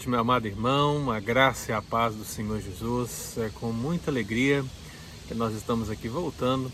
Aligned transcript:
noite, 0.00 0.08
meu 0.08 0.20
amado 0.20 0.46
irmão, 0.46 1.10
a 1.10 1.20
graça 1.20 1.72
e 1.72 1.74
a 1.74 1.82
paz 1.82 2.14
do 2.14 2.24
Senhor 2.24 2.58
Jesus. 2.58 3.36
É 3.36 3.50
com 3.50 3.70
muita 3.70 4.10
alegria 4.10 4.64
que 5.28 5.34
nós 5.34 5.54
estamos 5.54 5.90
aqui 5.90 6.08
voltando 6.08 6.72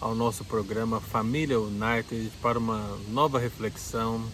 ao 0.00 0.12
nosso 0.12 0.44
programa 0.44 1.00
Família 1.00 1.60
United 1.60 2.32
para 2.42 2.58
uma 2.58 2.98
nova 3.08 3.38
reflexão, 3.38 4.24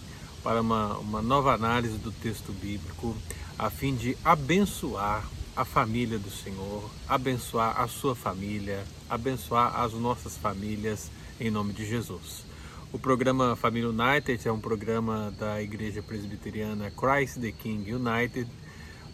para 0.42 0.62
uma, 0.62 0.96
uma 0.98 1.20
nova 1.20 1.52
análise 1.52 1.98
do 1.98 2.10
texto 2.10 2.50
bíblico, 2.52 3.14
a 3.58 3.68
fim 3.68 3.94
de 3.94 4.16
abençoar 4.24 5.28
a 5.54 5.64
família 5.64 6.18
do 6.18 6.30
Senhor, 6.30 6.88
abençoar 7.06 7.78
a 7.78 7.88
sua 7.88 8.14
família, 8.14 8.84
abençoar 9.08 9.78
as 9.78 9.92
nossas 9.92 10.38
famílias 10.38 11.10
em 11.38 11.50
nome 11.50 11.74
de 11.74 11.84
Jesus. 11.84 12.49
O 12.92 12.98
programa 12.98 13.54
Família 13.54 13.88
United 13.88 14.48
é 14.48 14.50
um 14.50 14.58
programa 14.58 15.32
da 15.38 15.62
Igreja 15.62 16.02
Presbiteriana 16.02 16.90
Christ 16.90 17.38
the 17.38 17.52
King 17.52 17.94
United, 17.94 18.50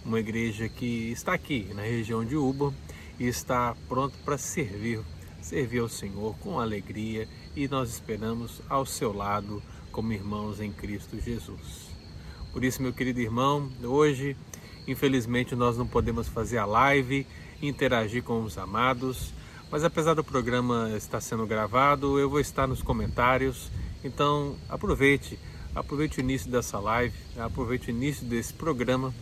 uma 0.02 0.18
igreja 0.18 0.66
que 0.66 1.12
está 1.12 1.34
aqui 1.34 1.70
na 1.74 1.82
região 1.82 2.24
de 2.24 2.36
Uba 2.36 2.72
e 3.20 3.26
está 3.26 3.76
pronto 3.86 4.16
para 4.24 4.38
servir, 4.38 5.00
servir 5.42 5.80
ao 5.80 5.90
Senhor 5.90 6.34
com 6.38 6.58
alegria 6.58 7.28
e 7.54 7.68
nós 7.68 7.90
esperamos 7.90 8.62
ao 8.66 8.86
seu 8.86 9.12
lado 9.12 9.62
como 9.92 10.10
irmãos 10.10 10.58
em 10.58 10.72
Cristo 10.72 11.20
Jesus. 11.20 11.90
Por 12.54 12.64
isso, 12.64 12.80
meu 12.80 12.94
querido 12.94 13.20
irmão, 13.20 13.70
hoje, 13.82 14.34
infelizmente, 14.88 15.54
nós 15.54 15.76
não 15.76 15.86
podemos 15.86 16.28
fazer 16.28 16.56
a 16.56 16.64
live, 16.64 17.26
interagir 17.60 18.22
com 18.22 18.42
os 18.42 18.56
amados, 18.56 19.34
mas 19.70 19.82
apesar 19.84 20.14
do 20.14 20.22
programa 20.22 20.92
estar 20.96 21.20
sendo 21.20 21.46
gravado, 21.46 22.18
eu 22.18 22.30
vou 22.30 22.40
estar 22.40 22.66
nos 22.66 22.82
comentários. 22.82 23.70
Então 24.04 24.56
aproveite, 24.68 25.38
aproveite 25.74 26.18
o 26.18 26.20
início 26.20 26.50
dessa 26.50 26.78
live, 26.78 27.14
aproveite 27.38 27.88
o 27.88 27.90
início 27.90 28.24
desse 28.24 28.52
programa 28.52 29.12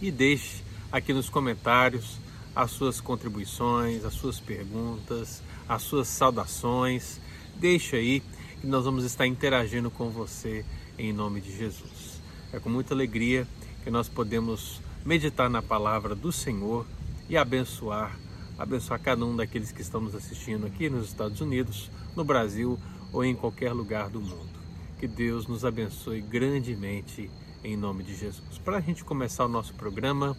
e 0.00 0.10
deixe 0.10 0.62
aqui 0.92 1.12
nos 1.12 1.28
comentários 1.30 2.18
as 2.54 2.70
suas 2.72 3.00
contribuições, 3.00 4.04
as 4.04 4.14
suas 4.14 4.38
perguntas, 4.38 5.42
as 5.68 5.82
suas 5.82 6.08
saudações. 6.08 7.20
Deixe 7.56 7.96
aí 7.96 8.22
que 8.60 8.66
nós 8.66 8.84
vamos 8.84 9.04
estar 9.04 9.26
interagindo 9.26 9.90
com 9.90 10.10
você 10.10 10.64
em 10.98 11.12
nome 11.12 11.40
de 11.40 11.56
Jesus. 11.56 12.20
É 12.52 12.58
com 12.58 12.68
muita 12.68 12.92
alegria 12.92 13.46
que 13.82 13.90
nós 13.90 14.08
podemos 14.08 14.80
meditar 15.04 15.48
na 15.48 15.62
palavra 15.62 16.14
do 16.14 16.30
Senhor 16.30 16.84
e 17.28 17.36
abençoar 17.36 18.18
abençoar 18.60 19.00
cada 19.00 19.24
um 19.24 19.34
daqueles 19.34 19.72
que 19.72 19.80
estão 19.80 20.02
nos 20.02 20.14
assistindo 20.14 20.66
aqui 20.66 20.90
nos 20.90 21.06
Estados 21.08 21.40
Unidos, 21.40 21.90
no 22.14 22.22
Brasil 22.22 22.78
ou 23.10 23.24
em 23.24 23.34
qualquer 23.34 23.72
lugar 23.72 24.10
do 24.10 24.20
mundo. 24.20 24.60
Que 24.98 25.08
Deus 25.08 25.46
nos 25.46 25.64
abençoe 25.64 26.20
grandemente 26.20 27.30
em 27.64 27.74
nome 27.74 28.04
de 28.04 28.14
Jesus. 28.14 28.58
Para 28.58 28.76
a 28.76 28.80
gente 28.80 29.02
começar 29.02 29.46
o 29.46 29.48
nosso 29.48 29.72
programa, 29.74 30.36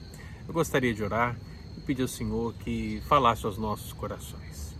eu 0.47 0.53
gostaria 0.53 0.93
de 0.93 1.03
orar 1.03 1.35
e 1.75 1.81
pedir 1.81 2.03
ao 2.03 2.07
Senhor 2.07 2.53
que 2.53 3.01
falasse 3.07 3.43
aos 3.43 3.57
nossos 3.57 3.91
corações. 3.91 4.75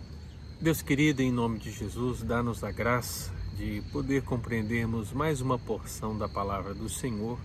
Deus 0.60 0.80
querido, 0.80 1.20
em 1.20 1.32
nome 1.32 1.58
de 1.58 1.72
Jesus, 1.72 2.22
dá-nos 2.22 2.62
a 2.62 2.70
graça 2.70 3.32
de 3.56 3.82
poder 3.90 4.22
compreendermos 4.22 5.12
mais 5.12 5.40
uma 5.40 5.58
porção 5.58 6.16
da 6.16 6.28
palavra 6.28 6.72
do 6.72 6.88
Senhor 6.88 7.36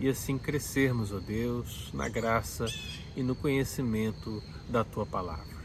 e 0.00 0.08
assim 0.08 0.38
crescermos, 0.38 1.12
ó 1.12 1.18
Deus, 1.18 1.90
na 1.92 2.08
graça 2.08 2.66
e 3.16 3.22
no 3.22 3.34
conhecimento 3.34 4.42
da 4.68 4.84
tua 4.84 5.04
palavra. 5.04 5.58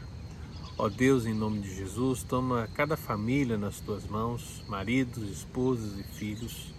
Ó 0.76 0.88
Deus, 0.88 1.24
em 1.24 1.32
nome 1.32 1.60
de 1.60 1.72
Jesus, 1.72 2.24
toma 2.24 2.68
cada 2.74 2.96
família 2.96 3.56
nas 3.56 3.78
tuas 3.78 4.04
mãos, 4.06 4.64
maridos, 4.66 5.30
esposas 5.30 5.96
e 5.98 6.02
filhos. 6.02 6.74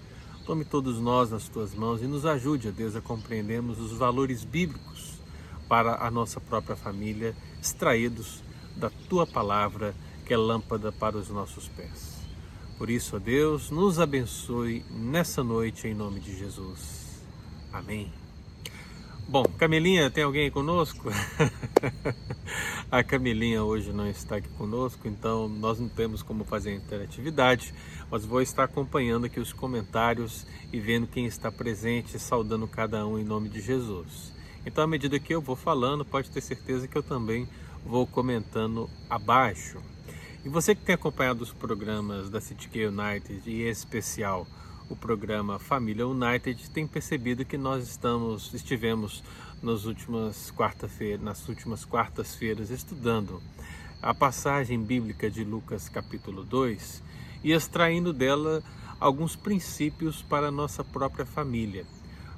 Tome 0.45 0.66
todos 0.66 0.99
nós 0.99 1.31
nas 1.31 1.47
tuas 1.47 1.73
mãos 1.73 2.01
e 2.01 2.07
nos 2.07 2.25
ajude, 2.25 2.67
ó 2.67 2.71
Deus, 2.71 2.95
a 2.95 3.01
compreendermos 3.01 3.79
os 3.79 3.93
valores 3.93 4.43
bíblicos 4.43 5.13
para 5.69 6.05
a 6.05 6.11
nossa 6.11 6.41
própria 6.41 6.75
família, 6.75 7.33
extraídos 7.61 8.43
da 8.75 8.89
tua 8.89 9.25
palavra, 9.25 9.95
que 10.25 10.33
é 10.33 10.37
lâmpada 10.37 10.91
para 10.91 11.17
os 11.17 11.29
nossos 11.29 11.69
pés. 11.69 12.19
Por 12.77 12.89
isso, 12.89 13.16
ó 13.16 13.19
Deus, 13.19 13.69
nos 13.69 13.97
abençoe 13.97 14.83
nessa 14.91 15.41
noite 15.41 15.87
em 15.87 15.93
nome 15.93 16.19
de 16.19 16.37
Jesus. 16.37 17.04
Amém. 17.75 18.09
Bom, 19.27 19.43
Camilinha, 19.43 20.09
tem 20.09 20.23
alguém 20.23 20.49
conosco? 20.49 21.09
a 22.89 23.03
Camilinha 23.03 23.65
hoje 23.65 23.91
não 23.91 24.09
está 24.09 24.37
aqui 24.37 24.47
conosco, 24.49 25.09
então 25.09 25.49
nós 25.49 25.77
não 25.77 25.89
temos 25.89 26.23
como 26.23 26.45
fazer 26.45 26.73
interatividade, 26.73 27.73
mas 28.09 28.23
vou 28.23 28.41
estar 28.41 28.63
acompanhando 28.63 29.25
aqui 29.25 29.41
os 29.41 29.51
comentários 29.51 30.47
e 30.71 30.79
vendo 30.79 31.05
quem 31.05 31.25
está 31.25 31.51
presente, 31.51 32.17
saudando 32.17 32.65
cada 32.65 33.05
um 33.05 33.19
em 33.19 33.25
nome 33.25 33.49
de 33.49 33.59
Jesus. 33.59 34.33
Então, 34.65 34.81
à 34.81 34.87
medida 34.87 35.19
que 35.19 35.35
eu 35.35 35.41
vou 35.41 35.57
falando, 35.57 36.05
pode 36.05 36.31
ter 36.31 36.39
certeza 36.39 36.87
que 36.87 36.97
eu 36.97 37.03
também 37.03 37.45
vou 37.85 38.07
comentando 38.07 38.89
abaixo. 39.09 39.81
E 40.45 40.47
você 40.47 40.73
que 40.73 40.85
tem 40.85 40.95
acompanhado 40.95 41.43
os 41.43 41.51
programas 41.51 42.29
da 42.29 42.39
City 42.39 42.69
United 42.85 43.41
e 43.45 43.63
em 43.63 43.69
especial 43.69 44.47
o 44.90 44.96
programa 44.96 45.57
Família 45.57 46.07
United 46.07 46.69
tem 46.69 46.85
percebido 46.85 47.44
que 47.44 47.57
nós 47.57 47.88
estamos 47.88 48.53
estivemos 48.53 49.23
nas 49.62 49.85
últimas 49.85 50.51
quarta-feira, 50.51 51.22
nas 51.22 51.47
últimas 51.50 51.84
quartas-feiras 51.84 52.69
estudando 52.69 53.41
a 54.01 54.13
passagem 54.13 54.81
bíblica 54.81 55.29
de 55.29 55.44
Lucas 55.44 55.90
capítulo 55.90 56.44
2 56.44 57.01
e 57.44 57.51
extraindo 57.51 58.13
dela 58.13 58.62
alguns 59.00 59.35
princípios 59.35 60.22
para 60.22 60.47
a 60.47 60.51
nossa 60.51 60.84
própria 60.84 61.25
família. 61.25 61.85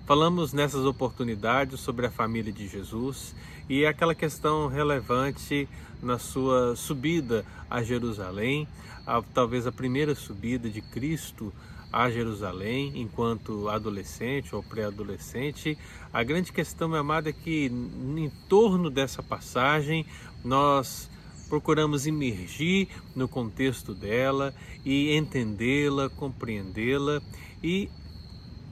Falamos 0.06 0.54
nessas 0.54 0.86
oportunidades 0.86 1.82
sobre 1.82 2.06
a 2.06 2.12
família 2.12 2.54
de 2.54 2.66
Jesus 2.66 3.36
e 3.68 3.86
aquela 3.86 4.16
questão 4.16 4.68
relevante 4.68 5.68
na 6.02 6.18
sua 6.18 6.78
subida 6.78 7.46
a 7.70 7.84
Jerusalém, 7.84 8.66
a, 9.06 9.22
talvez 9.22 9.68
a 9.68 9.72
primeira 9.72 10.16
subida 10.16 10.70
de 10.70 10.82
Cristo 10.82 11.54
a 11.92 12.10
Jerusalém 12.10 12.92
enquanto 12.96 13.70
adolescente 13.70 14.56
ou 14.56 14.62
pré-adolescente. 14.62 15.78
A 16.12 16.24
grande 16.24 16.52
questão, 16.52 16.90
meu 16.90 17.00
amado, 17.00 17.30
é 17.30 17.34
que 17.34 17.66
em 17.68 18.32
torno 18.50 18.90
dessa 18.90 19.24
passagem 19.24 20.06
nós 20.44 21.10
procuramos 21.48 22.06
imergir 22.06 22.90
no 23.16 23.28
contexto 23.28 23.94
dela 23.94 24.54
e 24.86 25.16
entendê-la, 25.16 26.10
compreendê-la 26.10 27.22
e 27.64 27.90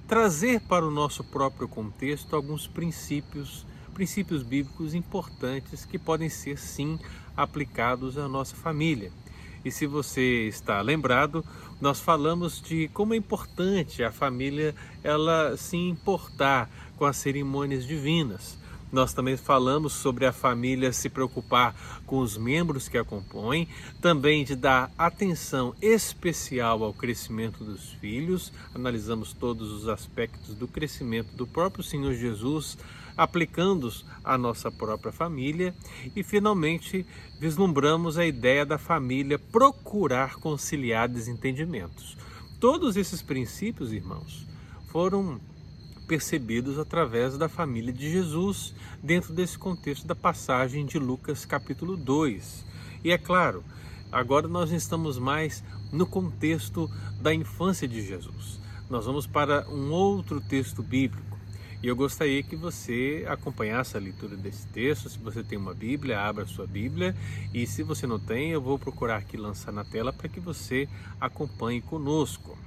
trazer 0.07 0.61
para 0.61 0.85
o 0.85 0.91
nosso 0.91 1.23
próprio 1.23 1.67
contexto 1.67 2.35
alguns 2.35 2.67
princípios, 2.67 3.65
princípios 3.93 4.43
bíblicos 4.43 4.93
importantes 4.93 5.85
que 5.85 5.97
podem 5.97 6.29
ser 6.29 6.57
sim 6.57 6.99
aplicados 7.35 8.17
à 8.17 8.27
nossa 8.27 8.55
família. 8.55 9.11
E 9.63 9.71
se 9.71 9.87
você 9.87 10.47
está 10.47 10.79
lembrado, 10.81 11.43
nós 11.80 12.00
falamos 12.00 12.62
de 12.62 12.88
como 12.90 13.13
é 13.13 13.18
importante 13.18 14.03
a 14.03 14.12
família 14.12 14.74
ela 15.03 15.58
se 15.58 15.75
importar 15.75 16.69
com 16.97 17.06
as 17.06 17.18
cerimônias 17.18 17.86
divinas. 17.86 18.57
Nós 18.92 19.13
também 19.13 19.36
falamos 19.36 19.92
sobre 19.92 20.25
a 20.25 20.31
família 20.31 20.94
se 20.94 21.10
preocupar 21.10 21.75
com 22.06 22.19
os 22.19 22.38
membros 22.38 22.88
que 22.88 22.98
a 22.98 23.04
compõem, 23.04 23.68
também 24.00 24.45
de 24.45 24.56
dar 24.56 24.89
atenção 24.98 25.75
especial 25.81 26.81
ao 26.81 26.94
crescimento 26.94 27.63
dos 27.63 27.92
filhos. 27.94 28.54
Analisamos 28.74 29.33
todos 29.33 29.71
os 29.71 29.89
aspectos 29.89 30.56
do 30.56 30.68
crescimento 30.68 31.36
do 31.36 31.45
próprio 31.45 31.83
Senhor 31.83 32.13
Jesus 32.13 32.78
aplicando-os 33.17 34.06
à 34.23 34.38
nossa 34.38 34.71
própria 34.71 35.12
família 35.12 35.73
e, 36.15 36.23
finalmente, 36.23 37.06
vislumbramos 37.39 38.17
a 38.17 38.25
ideia 38.25 38.65
da 38.65 38.77
família 38.77 39.39
procurar 39.39 40.35
conciliar 40.35 41.07
desentendimentos. 41.07 42.17
Todos 42.59 42.97
esses 42.97 43.21
princípios, 43.21 43.94
irmãos, 43.94 44.45
foram 44.88 45.39
percebidos 46.07 46.77
através 46.77 47.38
da 47.38 47.50
família 47.50 47.91
de 47.91 48.12
Jesus, 48.12 48.73
dentro 49.01 49.33
desse 49.33 49.57
contexto 49.57 50.06
da 50.06 50.15
passagem 50.15 50.85
de 50.85 51.00
Lucas 51.00 51.45
capítulo 51.45 51.97
2. 51.97 52.65
E 53.03 53.11
é 53.11 53.18
claro, 53.18 53.63
agora 54.11 54.47
nós 54.47 54.71
estamos 54.71 55.18
mais 55.18 55.63
no 55.91 56.06
contexto 56.06 56.89
da 57.19 57.33
infância 57.33 57.88
de 57.88 58.06
Jesus. 58.06 58.59
Nós 58.89 59.06
vamos 59.06 59.25
para 59.25 59.68
um 59.69 59.91
outro 59.91 60.39
texto 60.39 60.83
bíblico 60.83 61.34
e 61.85 61.87
eu 61.87 61.95
gostaria 61.95 62.41
que 62.41 62.55
você 62.55 63.23
acompanhasse 63.29 63.95
a 63.95 63.99
leitura 63.99 64.35
desse 64.35 64.65
texto. 64.69 65.07
Se 65.07 65.19
você 65.19 65.43
tem 65.43 65.55
uma 65.55 65.71
Bíblia, 65.71 66.19
abra 66.19 66.43
sua 66.47 66.65
Bíblia. 66.65 67.15
E 67.53 67.67
se 67.67 67.83
você 67.83 68.07
não 68.07 68.17
tem, 68.17 68.49
eu 68.49 68.59
vou 68.59 68.79
procurar 68.79 69.17
aqui 69.17 69.37
lançar 69.37 69.71
na 69.71 69.83
tela 69.83 70.11
para 70.11 70.27
que 70.27 70.39
você 70.39 70.89
acompanhe 71.21 71.81
conosco. 71.81 72.57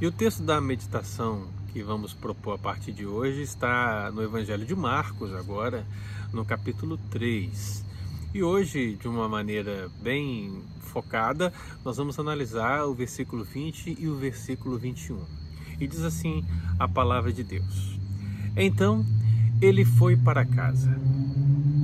E 0.00 0.06
o 0.08 0.10
texto 0.10 0.42
da 0.42 0.60
meditação 0.60 1.46
que 1.72 1.80
vamos 1.80 2.12
propor 2.12 2.54
a 2.54 2.58
partir 2.58 2.90
de 2.90 3.06
hoje 3.06 3.42
está 3.42 4.10
no 4.10 4.24
Evangelho 4.24 4.66
de 4.66 4.74
Marcos, 4.74 5.32
agora, 5.32 5.86
no 6.32 6.44
capítulo 6.44 6.98
3. 7.12 7.84
E 8.34 8.42
hoje, 8.42 8.96
de 8.96 9.06
uma 9.06 9.28
maneira 9.28 9.88
bem 10.02 10.64
focada, 10.80 11.52
nós 11.84 11.96
vamos 11.96 12.18
analisar 12.18 12.86
o 12.86 12.92
versículo 12.92 13.44
20 13.44 13.98
e 14.00 14.08
o 14.08 14.16
versículo 14.16 14.76
21. 14.76 15.37
E 15.80 15.86
diz 15.86 16.02
assim 16.02 16.44
a 16.78 16.88
palavra 16.88 17.32
de 17.32 17.42
Deus: 17.42 17.98
Então 18.56 19.04
ele 19.60 19.84
foi 19.84 20.16
para 20.16 20.44
casa. 20.44 20.90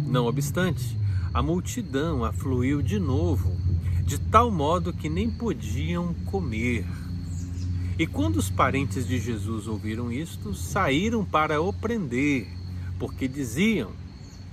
Não 0.07 0.27
obstante, 0.27 0.99
a 1.33 1.43
multidão 1.43 2.25
afluiu 2.25 2.81
de 2.81 2.99
novo, 2.99 3.53
de 4.05 4.19
tal 4.19 4.51
modo 4.51 4.93
que 4.93 5.09
nem 5.09 5.31
podiam 5.31 6.15
comer. 6.27 6.85
E 7.99 8.07
quando 8.07 8.37
os 8.37 8.51
parentes 8.51 9.07
de 9.07 9.19
Jesus 9.19 9.69
ouviram 9.69 10.11
isto, 10.11 10.55
saíram 10.55 11.25
para 11.25 11.61
o 11.61 11.73
prender, 11.73 12.49
porque 12.99 13.29
diziam: 13.29 13.91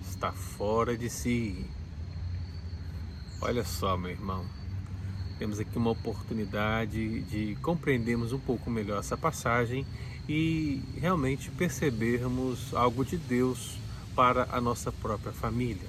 está 0.09 0.31
fora 0.31 0.95
de 0.97 1.09
si. 1.09 1.65
Olha 3.41 3.63
só, 3.63 3.97
meu 3.97 4.11
irmão, 4.11 4.45
temos 5.41 5.59
aqui 5.59 5.75
uma 5.75 5.89
oportunidade 5.89 7.21
de 7.21 7.57
compreendermos 7.63 8.31
um 8.31 8.37
pouco 8.37 8.69
melhor 8.69 8.99
essa 8.99 9.17
passagem 9.17 9.83
e 10.29 10.79
realmente 10.99 11.49
percebermos 11.49 12.71
algo 12.75 13.03
de 13.03 13.17
Deus 13.17 13.71
para 14.15 14.47
a 14.51 14.61
nossa 14.61 14.91
própria 14.91 15.31
família. 15.31 15.87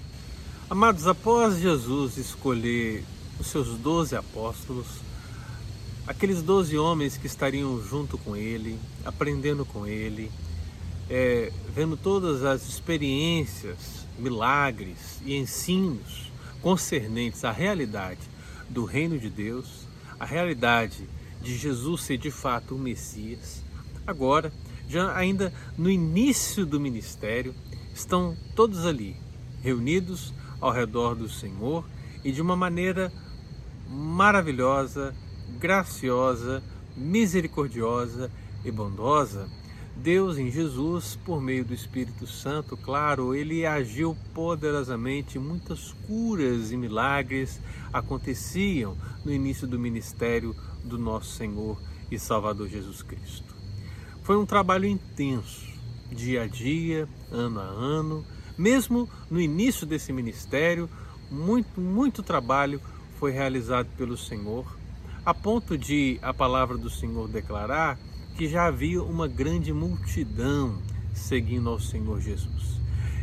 Amados, 0.70 1.06
após 1.06 1.58
Jesus 1.58 2.16
escolher 2.16 3.04
os 3.38 3.48
seus 3.48 3.76
doze 3.76 4.16
apóstolos, 4.16 4.86
aqueles 6.06 6.40
doze 6.40 6.78
homens 6.78 7.18
que 7.18 7.26
estariam 7.26 7.78
junto 7.84 8.16
com 8.16 8.34
ele, 8.34 8.78
aprendendo 9.04 9.66
com 9.66 9.86
ele, 9.86 10.32
é, 11.10 11.52
vendo 11.74 11.98
todas 11.98 12.42
as 12.42 12.66
experiências, 12.66 14.06
milagres 14.18 15.20
e 15.26 15.36
ensinos 15.36 16.32
concernentes 16.62 17.44
à 17.44 17.52
realidade 17.52 18.31
do 18.72 18.84
reino 18.84 19.18
de 19.18 19.28
Deus, 19.28 19.86
a 20.18 20.24
realidade 20.24 21.08
de 21.40 21.56
Jesus 21.56 22.02
ser 22.02 22.16
de 22.16 22.30
fato 22.30 22.74
o 22.74 22.78
Messias. 22.78 23.62
Agora, 24.06 24.52
já 24.88 25.14
ainda 25.16 25.52
no 25.76 25.90
início 25.90 26.64
do 26.64 26.80
ministério, 26.80 27.54
estão 27.94 28.36
todos 28.56 28.86
ali, 28.86 29.16
reunidos 29.62 30.32
ao 30.60 30.72
redor 30.72 31.14
do 31.14 31.28
Senhor 31.28 31.84
e 32.24 32.32
de 32.32 32.40
uma 32.40 32.56
maneira 32.56 33.12
maravilhosa, 33.88 35.14
graciosa, 35.58 36.62
misericordiosa 36.96 38.30
e 38.64 38.70
bondosa, 38.70 39.48
Deus 39.96 40.38
em 40.38 40.50
Jesus, 40.50 41.18
por 41.24 41.40
meio 41.40 41.64
do 41.64 41.74
Espírito 41.74 42.26
Santo, 42.26 42.76
claro, 42.76 43.34
ele 43.34 43.64
agiu 43.66 44.16
poderosamente, 44.34 45.38
muitas 45.38 45.92
curas 46.06 46.72
e 46.72 46.76
milagres 46.76 47.60
aconteciam 47.92 48.96
no 49.24 49.32
início 49.32 49.66
do 49.66 49.78
ministério 49.78 50.56
do 50.82 50.98
nosso 50.98 51.36
Senhor 51.36 51.80
e 52.10 52.18
Salvador 52.18 52.68
Jesus 52.68 53.02
Cristo. 53.02 53.54
Foi 54.22 54.36
um 54.36 54.46
trabalho 54.46 54.86
intenso, 54.86 55.66
dia 56.10 56.42
a 56.42 56.46
dia, 56.46 57.08
ano 57.30 57.60
a 57.60 57.64
ano, 57.64 58.24
mesmo 58.56 59.08
no 59.30 59.40
início 59.40 59.86
desse 59.86 60.12
ministério, 60.12 60.88
muito, 61.30 61.80
muito 61.80 62.22
trabalho 62.22 62.80
foi 63.18 63.30
realizado 63.30 63.88
pelo 63.96 64.16
Senhor, 64.16 64.66
a 65.24 65.32
ponto 65.32 65.78
de 65.78 66.18
a 66.22 66.34
palavra 66.34 66.76
do 66.76 66.90
Senhor 66.90 67.28
declarar 67.28 67.98
que 68.36 68.48
já 68.48 68.66
havia 68.66 69.02
uma 69.02 69.28
grande 69.28 69.72
multidão 69.72 70.78
seguindo 71.14 71.68
ao 71.68 71.78
Senhor 71.78 72.20
Jesus. 72.20 72.80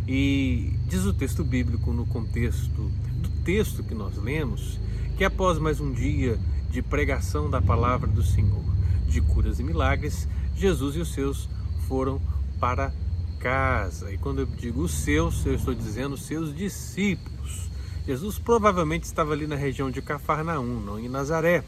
E 0.07 0.73
diz 0.87 1.05
o 1.05 1.13
texto 1.13 1.43
bíblico 1.43 1.91
no 1.91 2.05
contexto 2.05 2.81
do 3.21 3.29
texto 3.43 3.83
que 3.83 3.93
nós 3.93 4.17
lemos, 4.17 4.79
que 5.17 5.23
após 5.23 5.59
mais 5.59 5.79
um 5.79 5.91
dia 5.91 6.39
de 6.69 6.81
pregação 6.81 7.49
da 7.49 7.61
palavra 7.61 8.07
do 8.07 8.23
Senhor, 8.23 8.63
de 9.07 9.21
curas 9.21 9.59
e 9.59 9.63
milagres, 9.63 10.27
Jesus 10.55 10.95
e 10.95 10.99
os 10.99 11.13
seus 11.13 11.49
foram 11.87 12.21
para 12.59 12.93
casa. 13.39 14.11
E 14.11 14.17
quando 14.17 14.39
eu 14.39 14.45
digo 14.45 14.81
os 14.81 14.91
seus, 14.91 15.45
eu 15.45 15.55
estou 15.55 15.73
dizendo 15.73 16.13
os 16.13 16.23
seus 16.23 16.55
discípulos. 16.55 17.69
Jesus 18.05 18.37
provavelmente 18.39 19.03
estava 19.03 19.33
ali 19.33 19.47
na 19.47 19.55
região 19.55 19.89
de 19.89 20.01
Cafarnaum, 20.01 20.79
não 20.79 20.99
em 20.99 21.07
Nazaré. 21.07 21.63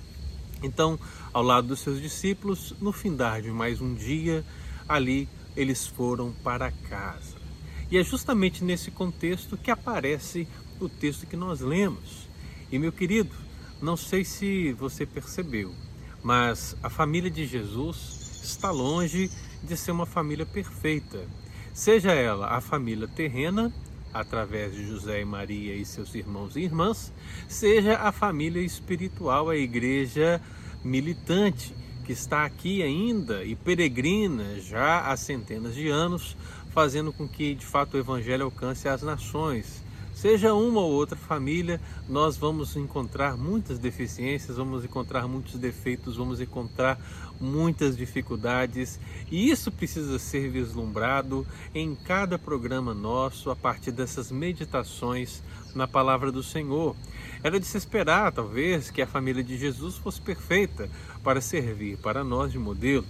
Então, 0.61 0.99
ao 1.33 1.41
lado 1.41 1.67
dos 1.67 1.79
seus 1.79 2.01
discípulos, 2.01 2.75
no 2.79 2.91
findar 2.91 3.41
de 3.41 3.49
mais 3.49 3.81
um 3.81 3.93
dia, 3.93 4.45
ali 4.87 5.27
eles 5.55 5.87
foram 5.87 6.31
para 6.43 6.71
casa. 6.71 7.35
E 7.89 7.97
é 7.97 8.03
justamente 8.03 8.63
nesse 8.63 8.91
contexto 8.91 9.57
que 9.57 9.71
aparece 9.71 10.47
o 10.79 10.87
texto 10.87 11.27
que 11.27 11.35
nós 11.35 11.59
lemos. 11.59 12.27
E 12.71 12.79
meu 12.79 12.91
querido, 12.91 13.35
não 13.81 13.97
sei 13.97 14.23
se 14.23 14.71
você 14.73 15.05
percebeu, 15.05 15.73
mas 16.23 16.75
a 16.81 16.89
família 16.89 17.29
de 17.29 17.45
Jesus 17.45 18.41
está 18.43 18.71
longe 18.71 19.29
de 19.63 19.75
ser 19.75 19.91
uma 19.91 20.05
família 20.05 20.45
perfeita. 20.45 21.27
Seja 21.73 22.11
ela 22.11 22.47
a 22.47 22.61
família 22.61 23.07
terrena, 23.07 23.73
através 24.13 24.73
de 24.73 24.85
José 24.87 25.21
e 25.21 25.25
Maria 25.25 25.75
e 25.75 25.85
seus 25.85 26.13
irmãos 26.15 26.55
e 26.55 26.61
irmãs, 26.61 27.13
seja 27.47 27.97
a 27.97 28.11
família 28.11 28.61
espiritual, 28.61 29.49
a 29.49 29.55
igreja 29.55 30.41
militante, 30.83 31.75
que 32.03 32.11
está 32.11 32.45
aqui 32.45 32.81
ainda 32.81 33.43
e 33.43 33.55
peregrina 33.55 34.59
já 34.59 35.01
há 35.01 35.15
centenas 35.15 35.75
de 35.75 35.87
anos, 35.87 36.35
fazendo 36.71 37.13
com 37.13 37.27
que 37.27 37.53
de 37.53 37.65
fato 37.65 37.95
o 37.95 37.99
evangelho 37.99 38.45
alcance 38.45 38.87
as 38.87 39.01
nações 39.01 39.83
Seja 40.21 40.53
uma 40.53 40.81
ou 40.81 40.91
outra 40.91 41.17
família, 41.17 41.81
nós 42.07 42.37
vamos 42.37 42.75
encontrar 42.75 43.35
muitas 43.35 43.79
deficiências, 43.79 44.55
vamos 44.55 44.85
encontrar 44.85 45.27
muitos 45.27 45.55
defeitos, 45.55 46.15
vamos 46.15 46.39
encontrar 46.39 46.99
muitas 47.39 47.97
dificuldades, 47.97 48.99
e 49.31 49.49
isso 49.49 49.71
precisa 49.71 50.19
ser 50.19 50.47
vislumbrado 50.51 51.43
em 51.73 51.95
cada 51.95 52.37
programa 52.37 52.93
nosso 52.93 53.49
a 53.49 53.55
partir 53.55 53.91
dessas 53.91 54.31
meditações 54.31 55.41
na 55.73 55.87
palavra 55.87 56.31
do 56.31 56.43
Senhor. 56.43 56.95
Era 57.43 57.59
de 57.59 57.65
se 57.65 57.79
esperar, 57.79 58.31
talvez, 58.31 58.91
que 58.91 59.01
a 59.01 59.07
família 59.07 59.43
de 59.43 59.57
Jesus 59.57 59.97
fosse 59.97 60.21
perfeita 60.21 60.87
para 61.23 61.41
servir 61.41 61.97
para 61.97 62.23
nós 62.23 62.51
de 62.51 62.59
modelo. 62.59 63.07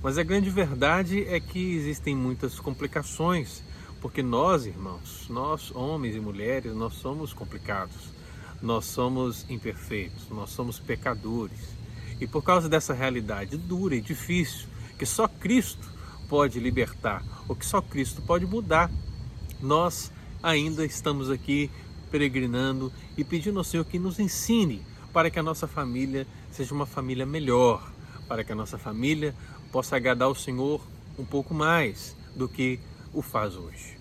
Mas 0.00 0.16
a 0.16 0.22
grande 0.22 0.48
verdade 0.48 1.24
é 1.26 1.40
que 1.40 1.74
existem 1.74 2.14
muitas 2.14 2.60
complicações 2.60 3.64
porque 4.02 4.20
nós, 4.20 4.66
irmãos, 4.66 5.26
nós, 5.30 5.70
homens 5.72 6.16
e 6.16 6.20
mulheres, 6.20 6.74
nós 6.74 6.94
somos 6.94 7.32
complicados, 7.32 8.10
nós 8.60 8.84
somos 8.84 9.48
imperfeitos, 9.48 10.28
nós 10.28 10.50
somos 10.50 10.80
pecadores. 10.80 11.76
E 12.20 12.26
por 12.26 12.42
causa 12.42 12.68
dessa 12.68 12.92
realidade 12.92 13.56
dura 13.56 13.94
e 13.94 14.00
difícil, 14.00 14.68
que 14.98 15.06
só 15.06 15.28
Cristo 15.28 15.88
pode 16.28 16.58
libertar, 16.58 17.22
ou 17.46 17.54
que 17.54 17.64
só 17.64 17.80
Cristo 17.80 18.20
pode 18.22 18.44
mudar, 18.44 18.90
nós 19.60 20.10
ainda 20.42 20.84
estamos 20.84 21.30
aqui 21.30 21.70
peregrinando 22.10 22.92
e 23.16 23.22
pedindo 23.22 23.58
ao 23.60 23.64
Senhor 23.64 23.84
que 23.84 24.00
nos 24.00 24.18
ensine 24.18 24.84
para 25.12 25.30
que 25.30 25.38
a 25.38 25.42
nossa 25.44 25.68
família 25.68 26.26
seja 26.50 26.74
uma 26.74 26.86
família 26.86 27.24
melhor, 27.24 27.92
para 28.26 28.42
que 28.42 28.50
a 28.50 28.56
nossa 28.56 28.76
família 28.76 29.32
possa 29.70 29.94
agradar 29.94 30.26
ao 30.26 30.34
Senhor 30.34 30.84
um 31.16 31.24
pouco 31.24 31.54
mais 31.54 32.16
do 32.34 32.48
que 32.48 32.80
o 33.12 33.22
faz 33.22 33.56
hoje. 33.56 33.96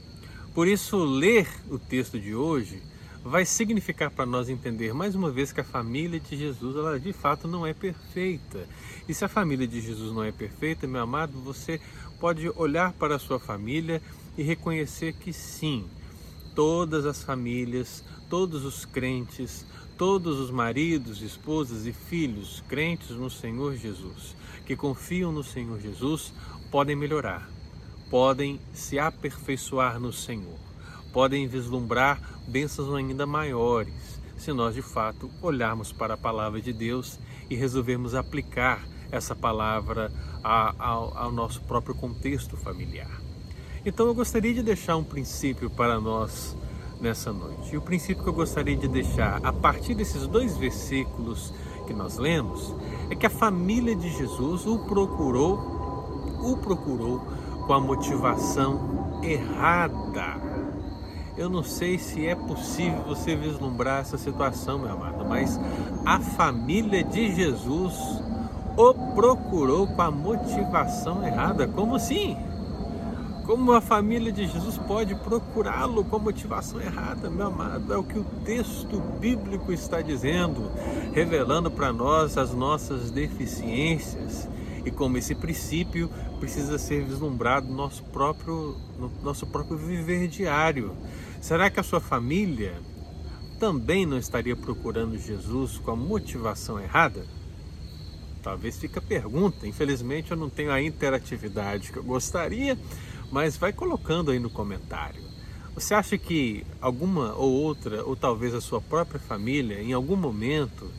Por 0.53 0.67
isso, 0.67 0.97
ler 1.03 1.47
o 1.69 1.79
texto 1.79 2.19
de 2.19 2.35
hoje 2.35 2.81
vai 3.23 3.45
significar 3.45 4.09
para 4.09 4.25
nós 4.25 4.49
entender 4.49 4.93
mais 4.93 5.15
uma 5.15 5.29
vez 5.29 5.53
que 5.53 5.61
a 5.61 5.63
família 5.63 6.19
de 6.19 6.35
Jesus, 6.35 6.75
ela 6.75 6.99
de 6.99 7.13
fato 7.13 7.47
não 7.47 7.65
é 7.65 7.73
perfeita. 7.73 8.67
E 9.07 9.13
se 9.13 9.23
a 9.23 9.29
família 9.29 9.67
de 9.67 9.79
Jesus 9.79 10.11
não 10.11 10.23
é 10.23 10.31
perfeita, 10.31 10.87
meu 10.87 11.01
amado, 11.01 11.33
você 11.39 11.79
pode 12.19 12.49
olhar 12.55 12.93
para 12.93 13.15
a 13.15 13.19
sua 13.19 13.39
família 13.39 14.01
e 14.37 14.43
reconhecer 14.43 15.13
que 15.13 15.31
sim, 15.31 15.85
todas 16.55 17.05
as 17.05 17.23
famílias, 17.23 18.03
todos 18.29 18.65
os 18.65 18.85
crentes, 18.85 19.65
todos 19.97 20.39
os 20.39 20.49
maridos, 20.49 21.21
esposas 21.21 21.85
e 21.85 21.93
filhos 21.93 22.63
crentes 22.67 23.11
no 23.11 23.29
Senhor 23.29 23.75
Jesus, 23.75 24.35
que 24.65 24.75
confiam 24.75 25.31
no 25.31 25.43
Senhor 25.43 25.79
Jesus, 25.79 26.33
podem 26.71 26.95
melhorar 26.95 27.60
podem 28.11 28.59
se 28.73 28.99
aperfeiçoar 28.99 29.97
no 29.97 30.11
Senhor, 30.11 30.59
podem 31.13 31.47
vislumbrar 31.47 32.21
bênçãos 32.45 32.93
ainda 32.93 33.25
maiores, 33.25 34.19
se 34.37 34.51
nós 34.51 34.75
de 34.75 34.81
fato 34.81 35.31
olharmos 35.41 35.93
para 35.93 36.15
a 36.15 36.17
palavra 36.17 36.61
de 36.61 36.73
Deus 36.73 37.17
e 37.49 37.55
resolvermos 37.55 38.13
aplicar 38.13 38.85
essa 39.09 39.33
palavra 39.33 40.11
ao, 40.43 41.17
ao 41.17 41.31
nosso 41.31 41.61
próprio 41.61 41.95
contexto 41.95 42.57
familiar. 42.57 43.21
Então 43.85 44.05
eu 44.07 44.13
gostaria 44.13 44.53
de 44.53 44.61
deixar 44.61 44.97
um 44.97 45.03
princípio 45.03 45.69
para 45.69 45.99
nós 45.99 46.55
nessa 46.99 47.31
noite. 47.31 47.73
E 47.73 47.77
o 47.77 47.81
princípio 47.81 48.23
que 48.23 48.29
eu 48.29 48.33
gostaria 48.33 48.75
de 48.75 48.87
deixar 48.89 49.39
a 49.43 49.53
partir 49.53 49.95
desses 49.95 50.27
dois 50.27 50.57
versículos 50.57 51.53
que 51.87 51.93
nós 51.93 52.17
lemos 52.17 52.75
é 53.09 53.15
que 53.15 53.25
a 53.25 53.29
família 53.29 53.95
de 53.95 54.09
Jesus 54.09 54.65
o 54.67 54.79
procurou, 54.79 55.55
o 56.41 56.57
procurou 56.57 57.21
com 57.65 57.73
a 57.73 57.79
motivação 57.79 59.19
errada. 59.23 60.41
Eu 61.37 61.49
não 61.49 61.63
sei 61.63 61.97
se 61.97 62.27
é 62.27 62.35
possível 62.35 63.01
você 63.07 63.35
vislumbrar 63.35 64.01
essa 64.01 64.17
situação, 64.17 64.79
meu 64.79 64.91
amado, 64.91 65.25
mas 65.25 65.59
a 66.05 66.19
família 66.19 67.03
de 67.03 67.33
Jesus 67.33 68.21
o 68.77 68.93
procurou 69.15 69.87
com 69.87 70.01
a 70.01 70.11
motivação 70.11 71.25
errada. 71.25 71.67
Como 71.67 71.95
assim? 71.95 72.37
Como 73.45 73.71
a 73.73 73.81
família 73.81 74.31
de 74.31 74.47
Jesus 74.47 74.77
pode 74.77 75.15
procurá-lo 75.15 76.03
com 76.05 76.19
motivação 76.19 76.79
errada, 76.79 77.29
meu 77.29 77.47
amado? 77.47 77.93
É 77.93 77.97
o 77.97 78.03
que 78.03 78.19
o 78.19 78.23
texto 78.45 79.01
bíblico 79.19 79.73
está 79.73 80.01
dizendo, 80.01 80.71
revelando 81.11 81.71
para 81.71 81.91
nós 81.91 82.37
as 82.37 82.53
nossas 82.53 83.09
deficiências 83.09 84.47
e 84.85 84.91
como 84.91 85.17
esse 85.17 85.35
princípio 85.35 86.09
precisa 86.39 86.77
ser 86.77 87.03
vislumbrado 87.03 87.67
no 87.67 87.75
nosso 87.75 88.03
próprio, 88.05 88.75
no 88.97 89.11
nosso 89.23 89.45
próprio 89.45 89.77
viver 89.77 90.27
diário. 90.27 90.95
Será 91.39 91.69
que 91.69 91.79
a 91.79 91.83
sua 91.83 91.99
família 91.99 92.73
também 93.59 94.05
não 94.05 94.17
estaria 94.17 94.55
procurando 94.55 95.17
Jesus 95.17 95.77
com 95.77 95.91
a 95.91 95.95
motivação 95.95 96.79
errada? 96.79 97.25
Talvez 98.41 98.77
fique 98.77 98.97
a 98.97 99.01
pergunta. 99.01 99.67
Infelizmente 99.67 100.31
eu 100.31 100.37
não 100.37 100.49
tenho 100.49 100.71
a 100.71 100.81
interatividade 100.81 101.91
que 101.91 101.97
eu 101.97 102.03
gostaria, 102.03 102.77
mas 103.31 103.57
vai 103.57 103.71
colocando 103.71 104.31
aí 104.31 104.39
no 104.39 104.49
comentário. 104.49 105.21
Você 105.73 105.93
acha 105.93 106.17
que 106.17 106.65
alguma 106.81 107.33
ou 107.33 107.51
outra, 107.51 108.03
ou 108.03 108.15
talvez 108.15 108.53
a 108.53 108.59
sua 108.59 108.81
própria 108.81 109.19
família, 109.19 109.81
em 109.81 109.93
algum 109.93 110.17
momento, 110.17 110.91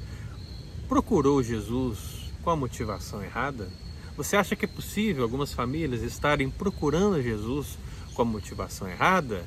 procurou 0.89 1.43
Jesus 1.43 2.12
com 2.42 2.50
a 2.50 2.56
motivação 2.56 3.22
errada? 3.22 3.68
Você 4.16 4.37
acha 4.37 4.54
que 4.54 4.64
é 4.64 4.68
possível 4.68 5.22
algumas 5.22 5.54
famílias 5.54 6.02
estarem 6.02 6.50
procurando 6.50 7.22
Jesus 7.22 7.78
com 8.14 8.22
a 8.22 8.26
motivação 8.26 8.88
errada? 8.88 9.44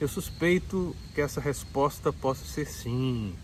Eu 0.00 0.08
suspeito 0.08 0.94
que 1.14 1.20
essa 1.20 1.40
resposta 1.40 2.12
possa 2.12 2.44
ser 2.44 2.66
sim. 2.66 3.34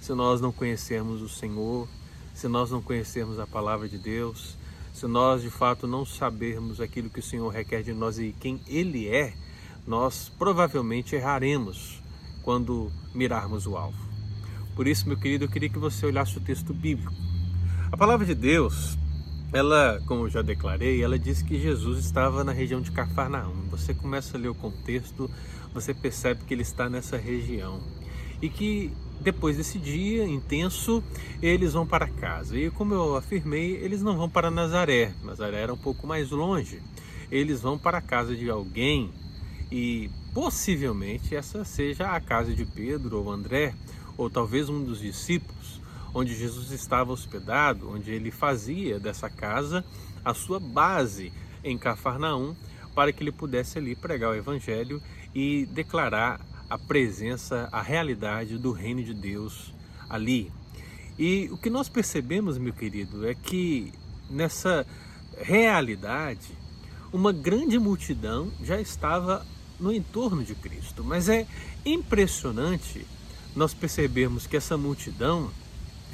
Se 0.00 0.12
nós 0.12 0.40
não 0.40 0.52
conhecermos 0.52 1.22
o 1.22 1.28
Senhor, 1.28 1.88
se 2.34 2.46
nós 2.46 2.70
não 2.70 2.80
conhecermos 2.80 3.38
a 3.38 3.46
palavra 3.46 3.88
de 3.88 3.98
Deus, 3.98 4.56
se 4.92 5.06
nós 5.06 5.42
de 5.42 5.50
fato 5.50 5.86
não 5.86 6.06
sabermos 6.06 6.80
aquilo 6.80 7.10
que 7.10 7.20
o 7.20 7.22
Senhor 7.22 7.48
requer 7.48 7.82
de 7.82 7.92
nós 7.92 8.18
e 8.18 8.34
quem 8.38 8.60
Ele 8.66 9.08
é, 9.08 9.34
nós 9.86 10.30
provavelmente 10.38 11.14
erraremos 11.14 12.00
quando 12.42 12.92
mirarmos 13.14 13.66
o 13.66 13.76
alvo. 13.76 13.98
Por 14.74 14.86
isso, 14.86 15.08
meu 15.08 15.16
querido, 15.16 15.44
eu 15.44 15.48
queria 15.48 15.68
que 15.68 15.78
você 15.78 16.06
olhasse 16.06 16.36
o 16.36 16.40
texto 16.40 16.72
bíblico. 16.72 17.12
A 17.90 17.96
palavra 17.96 18.26
de 18.26 18.34
Deus, 18.34 18.98
ela, 19.52 20.02
como 20.06 20.24
eu 20.24 20.28
já 20.28 20.42
declarei, 20.42 21.02
ela 21.02 21.16
diz 21.16 21.40
que 21.40 21.58
Jesus 21.58 22.04
estava 22.04 22.42
na 22.42 22.50
região 22.50 22.80
de 22.80 22.90
Cafarnaum. 22.90 23.68
Você 23.70 23.94
começa 23.94 24.36
a 24.36 24.40
ler 24.40 24.48
o 24.48 24.54
contexto, 24.54 25.30
você 25.72 25.94
percebe 25.94 26.42
que 26.44 26.52
ele 26.52 26.62
está 26.62 26.90
nessa 26.90 27.16
região. 27.16 27.80
E 28.42 28.48
que 28.48 28.92
depois 29.20 29.56
desse 29.56 29.78
dia 29.78 30.26
intenso, 30.26 31.02
eles 31.40 31.74
vão 31.74 31.86
para 31.86 32.08
casa. 32.08 32.58
E 32.58 32.70
como 32.72 32.92
eu 32.92 33.16
afirmei, 33.16 33.76
eles 33.76 34.02
não 34.02 34.16
vão 34.16 34.28
para 34.28 34.50
Nazaré. 34.50 35.14
Nazaré 35.22 35.60
era 35.60 35.72
um 35.72 35.78
pouco 35.78 36.08
mais 36.08 36.30
longe. 36.30 36.82
Eles 37.30 37.60
vão 37.60 37.78
para 37.78 37.98
a 37.98 38.02
casa 38.02 38.34
de 38.34 38.50
alguém 38.50 39.12
e 39.70 40.10
possivelmente 40.34 41.36
essa 41.36 41.64
seja 41.64 42.08
a 42.10 42.20
casa 42.20 42.52
de 42.52 42.64
Pedro 42.64 43.22
ou 43.22 43.30
André, 43.30 43.74
ou 44.18 44.28
talvez 44.28 44.68
um 44.68 44.82
dos 44.82 45.00
discípulos, 45.00 45.55
onde 46.16 46.34
Jesus 46.34 46.70
estava 46.70 47.12
hospedado, 47.12 47.90
onde 47.90 48.10
ele 48.10 48.30
fazia 48.30 48.98
dessa 48.98 49.28
casa 49.28 49.84
a 50.24 50.32
sua 50.32 50.58
base 50.58 51.30
em 51.62 51.76
Cafarnaum, 51.76 52.56
para 52.94 53.12
que 53.12 53.22
ele 53.22 53.30
pudesse 53.30 53.76
ali 53.76 53.94
pregar 53.94 54.30
o 54.30 54.34
evangelho 54.34 55.02
e 55.34 55.66
declarar 55.66 56.40
a 56.70 56.78
presença, 56.78 57.68
a 57.70 57.82
realidade 57.82 58.56
do 58.56 58.72
reino 58.72 59.04
de 59.04 59.12
Deus 59.12 59.74
ali. 60.08 60.50
E 61.18 61.50
o 61.52 61.58
que 61.58 61.68
nós 61.68 61.86
percebemos, 61.86 62.56
meu 62.56 62.72
querido, 62.72 63.28
é 63.28 63.34
que 63.34 63.92
nessa 64.30 64.86
realidade, 65.36 66.48
uma 67.12 67.30
grande 67.30 67.78
multidão 67.78 68.50
já 68.62 68.80
estava 68.80 69.46
no 69.78 69.92
entorno 69.92 70.42
de 70.42 70.54
Cristo. 70.54 71.04
Mas 71.04 71.28
é 71.28 71.46
impressionante 71.84 73.06
nós 73.54 73.74
percebermos 73.74 74.46
que 74.46 74.56
essa 74.56 74.78
multidão 74.78 75.50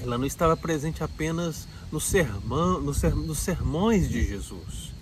ela 0.03 0.19
não 0.19 0.27
estava 0.27 0.57
presente 0.57 1.03
apenas 1.05 1.69
no 1.91 2.01
sermão, 2.01 2.81
no 2.81 2.93
ser, 2.93 3.15
nos 3.15 3.39
sermões 3.39 4.09
de 4.09 4.25
Jesus, 4.27 4.93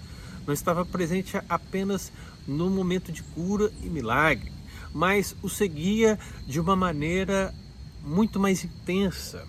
não 0.46 0.52
estava 0.52 0.84
presente 0.84 1.40
apenas 1.48 2.12
no 2.46 2.68
momento 2.68 3.10
de 3.10 3.22
cura 3.22 3.72
e 3.82 3.88
milagre, 3.88 4.52
mas 4.92 5.34
o 5.42 5.48
seguia 5.48 6.18
de 6.46 6.60
uma 6.60 6.76
maneira 6.76 7.54
muito 8.02 8.38
mais 8.38 8.64
intensa. 8.64 9.46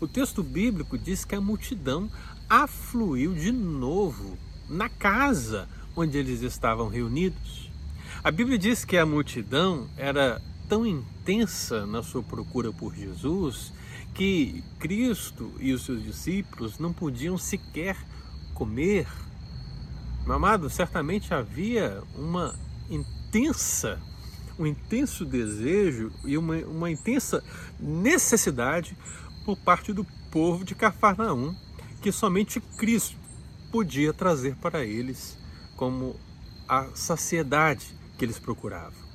O 0.00 0.06
texto 0.06 0.42
bíblico 0.42 0.96
diz 0.96 1.24
que 1.24 1.34
a 1.34 1.40
multidão 1.40 2.10
afluiu 2.48 3.34
de 3.34 3.52
novo 3.52 4.38
na 4.68 4.88
casa 4.88 5.68
onde 5.94 6.16
eles 6.16 6.42
estavam 6.42 6.88
reunidos. 6.88 7.70
A 8.22 8.30
Bíblia 8.30 8.58
diz 8.58 8.84
que 8.84 8.96
a 8.96 9.06
multidão 9.06 9.88
era 9.96 10.40
tão 10.68 10.86
intensa 10.86 11.86
na 11.86 12.02
sua 12.02 12.22
procura 12.22 12.72
por 12.72 12.94
Jesus 12.94 13.72
que 14.14 14.62
Cristo 14.78 15.52
e 15.60 15.72
os 15.72 15.84
seus 15.84 16.02
discípulos 16.02 16.78
não 16.78 16.92
podiam 16.92 17.36
sequer 17.36 17.96
comer. 18.54 19.06
Meu 20.24 20.36
amado, 20.36 20.70
certamente 20.70 21.32
havia 21.32 22.02
uma 22.14 22.54
intensa, 22.88 24.00
um 24.58 24.66
intenso 24.66 25.24
desejo 25.24 26.10
e 26.24 26.36
uma, 26.38 26.56
uma 26.56 26.90
intensa 26.90 27.44
necessidade 27.78 28.96
por 29.44 29.56
parte 29.56 29.92
do 29.92 30.04
povo 30.30 30.64
de 30.64 30.74
Cafarnaum 30.74 31.54
que 32.00 32.10
somente 32.10 32.60
Cristo 32.60 33.16
podia 33.70 34.12
trazer 34.12 34.56
para 34.56 34.84
eles 34.84 35.36
como 35.76 36.16
a 36.68 36.86
saciedade 36.94 37.94
que 38.18 38.24
eles 38.24 38.38
procuravam. 38.38 39.05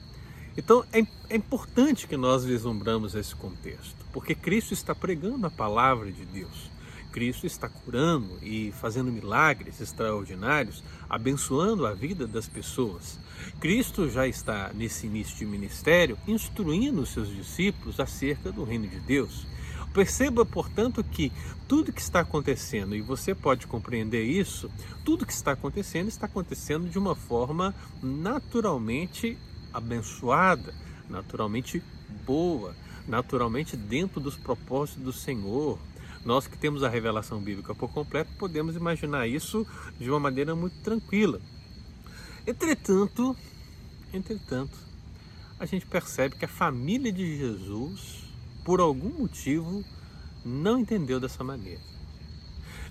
Então 0.57 0.83
é, 0.91 1.05
é 1.29 1.35
importante 1.35 2.07
que 2.07 2.17
nós 2.17 2.43
vislumbramos 2.43 3.15
esse 3.15 3.35
contexto, 3.35 3.95
porque 4.11 4.35
Cristo 4.35 4.73
está 4.73 4.93
pregando 4.93 5.47
a 5.47 5.51
palavra 5.51 6.11
de 6.11 6.25
Deus. 6.25 6.69
Cristo 7.11 7.45
está 7.45 7.67
curando 7.67 8.39
e 8.41 8.71
fazendo 8.71 9.11
milagres 9.11 9.81
extraordinários, 9.81 10.81
abençoando 11.09 11.85
a 11.85 11.93
vida 11.93 12.25
das 12.25 12.47
pessoas. 12.47 13.19
Cristo 13.59 14.09
já 14.09 14.27
está 14.27 14.71
nesse 14.73 15.07
início 15.07 15.37
de 15.37 15.45
ministério 15.45 16.17
instruindo 16.27 17.01
os 17.01 17.09
seus 17.09 17.27
discípulos 17.27 17.99
acerca 17.99 18.51
do 18.51 18.63
reino 18.63 18.87
de 18.87 18.99
Deus. 18.99 19.45
Perceba, 19.93 20.45
portanto, 20.45 21.03
que 21.03 21.33
tudo 21.67 21.91
que 21.91 21.99
está 21.99 22.21
acontecendo, 22.21 22.95
e 22.95 23.01
você 23.01 23.35
pode 23.35 23.67
compreender 23.67 24.23
isso, 24.23 24.71
tudo 25.03 25.25
que 25.25 25.33
está 25.33 25.51
acontecendo 25.51 26.07
está 26.07 26.27
acontecendo 26.27 26.89
de 26.89 26.97
uma 26.97 27.13
forma 27.13 27.75
naturalmente 28.01 29.37
abençoada, 29.73 30.73
naturalmente 31.09 31.83
boa, 32.25 32.75
naturalmente 33.07 33.75
dentro 33.75 34.19
dos 34.19 34.35
propósitos 34.35 35.03
do 35.03 35.13
Senhor. 35.13 35.77
Nós 36.23 36.47
que 36.47 36.57
temos 36.57 36.83
a 36.83 36.89
revelação 36.89 37.39
bíblica 37.39 37.73
por 37.73 37.91
completo 37.91 38.31
podemos 38.37 38.75
imaginar 38.75 39.27
isso 39.27 39.65
de 39.99 40.09
uma 40.09 40.19
maneira 40.19 40.55
muito 40.55 40.79
tranquila. 40.81 41.41
Entretanto, 42.45 43.35
entretanto, 44.13 44.77
a 45.59 45.65
gente 45.65 45.85
percebe 45.85 46.35
que 46.35 46.45
a 46.45 46.47
família 46.47 47.11
de 47.11 47.37
Jesus, 47.37 48.23
por 48.65 48.79
algum 48.79 49.09
motivo, 49.09 49.83
não 50.43 50.79
entendeu 50.79 51.19
dessa 51.19 51.43
maneira. 51.43 51.81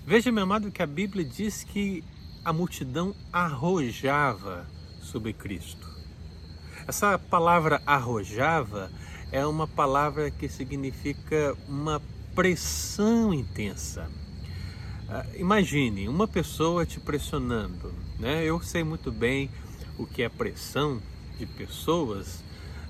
Veja, 0.05 0.31
meu 0.31 0.43
amado, 0.43 0.71
que 0.71 0.81
a 0.81 0.87
Bíblia 0.87 1.23
diz 1.23 1.63
que 1.63 2.03
a 2.43 2.51
multidão 2.51 3.13
arrojava 3.31 4.65
sobre 5.01 5.33
Cristo. 5.33 5.90
Essa 6.91 7.17
palavra 7.17 7.81
arrojava 7.85 8.91
é 9.31 9.45
uma 9.45 9.65
palavra 9.65 10.29
que 10.29 10.49
significa 10.49 11.55
uma 11.65 12.01
pressão 12.35 13.33
intensa. 13.33 14.11
Uh, 15.07 15.39
imagine 15.39 16.09
uma 16.09 16.27
pessoa 16.27 16.85
te 16.85 16.99
pressionando. 16.99 17.93
Né? 18.19 18.43
Eu 18.43 18.61
sei 18.61 18.83
muito 18.83 19.09
bem 19.09 19.49
o 19.97 20.05
que 20.05 20.21
é 20.21 20.27
pressão 20.27 21.01
de 21.39 21.45
pessoas, 21.45 22.43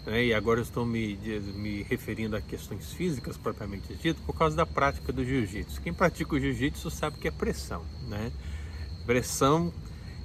né? 0.04 0.26
e 0.26 0.34
agora 0.34 0.62
estou 0.62 0.84
me, 0.84 1.16
me 1.54 1.84
referindo 1.84 2.36
a 2.36 2.42
questões 2.42 2.92
físicas 2.94 3.38
propriamente 3.38 3.94
dito, 3.94 4.20
por 4.26 4.34
causa 4.34 4.56
da 4.56 4.66
prática 4.66 5.14
do 5.14 5.24
jiu-jitsu. 5.24 5.80
Quem 5.80 5.94
pratica 5.94 6.34
o 6.34 6.40
jiu-jitsu 6.40 6.90
sabe 6.90 7.20
que 7.20 7.28
é 7.28 7.32
pressão. 7.32 7.84
Né? 8.08 8.32
Pressão 9.06 9.72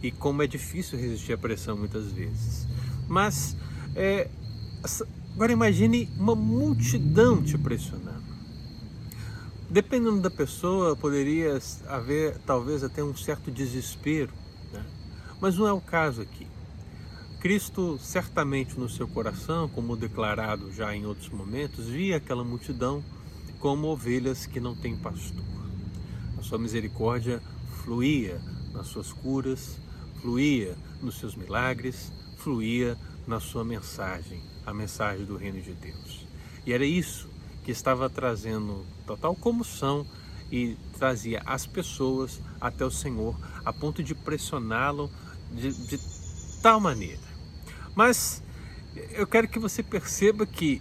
e 0.02 0.10
como 0.10 0.42
é 0.42 0.46
difícil 0.46 0.98
resistir 0.98 1.34
à 1.34 1.38
pressão 1.38 1.76
muitas 1.76 2.10
vezes. 2.10 2.66
Mas 3.06 3.54
é, 3.96 4.28
agora 5.34 5.52
imagine 5.52 6.08
uma 6.18 6.34
multidão 6.34 7.42
te 7.42 7.56
pressionando. 7.56 8.26
Dependendo 9.70 10.20
da 10.20 10.30
pessoa, 10.30 10.94
poderia 10.94 11.58
haver 11.88 12.36
talvez 12.46 12.84
até 12.84 13.02
um 13.02 13.16
certo 13.16 13.50
desespero, 13.50 14.32
né? 14.72 14.84
mas 15.40 15.56
não 15.56 15.66
é 15.66 15.72
o 15.72 15.80
caso 15.80 16.20
aqui. 16.20 16.46
Cristo, 17.40 17.98
certamente 17.98 18.78
no 18.78 18.88
seu 18.88 19.08
coração, 19.08 19.68
como 19.68 19.96
declarado 19.96 20.70
já 20.72 20.94
em 20.94 21.06
outros 21.06 21.30
momentos, 21.30 21.86
via 21.86 22.18
aquela 22.18 22.44
multidão 22.44 23.02
como 23.58 23.88
ovelhas 23.88 24.46
que 24.46 24.60
não 24.60 24.74
têm 24.74 24.96
pastor. 24.96 25.44
A 26.38 26.42
sua 26.42 26.58
misericórdia 26.58 27.42
fluía 27.82 28.40
nas 28.72 28.88
suas 28.88 29.12
curas, 29.12 29.78
fluía 30.20 30.76
nos 31.02 31.18
seus 31.18 31.34
milagres, 31.34 32.12
fluía 32.36 32.96
na 33.26 33.40
sua 33.40 33.64
mensagem, 33.64 34.42
a 34.64 34.72
mensagem 34.72 35.24
do 35.24 35.36
reino 35.36 35.60
de 35.60 35.72
Deus. 35.72 36.26
E 36.64 36.72
era 36.72 36.84
isso 36.84 37.28
que 37.64 37.70
estava 37.70 38.08
trazendo 38.08 38.84
total 39.06 39.34
comoção 39.34 40.06
e 40.50 40.76
trazia 40.98 41.42
as 41.44 41.66
pessoas 41.66 42.40
até 42.60 42.84
o 42.84 42.90
Senhor 42.90 43.36
a 43.64 43.72
ponto 43.72 44.02
de 44.02 44.14
pressioná-lo 44.14 45.10
de, 45.52 45.72
de 45.72 46.00
tal 46.62 46.80
maneira. 46.80 47.26
Mas 47.94 48.42
eu 49.12 49.26
quero 49.26 49.48
que 49.48 49.58
você 49.58 49.82
perceba 49.82 50.46
que, 50.46 50.80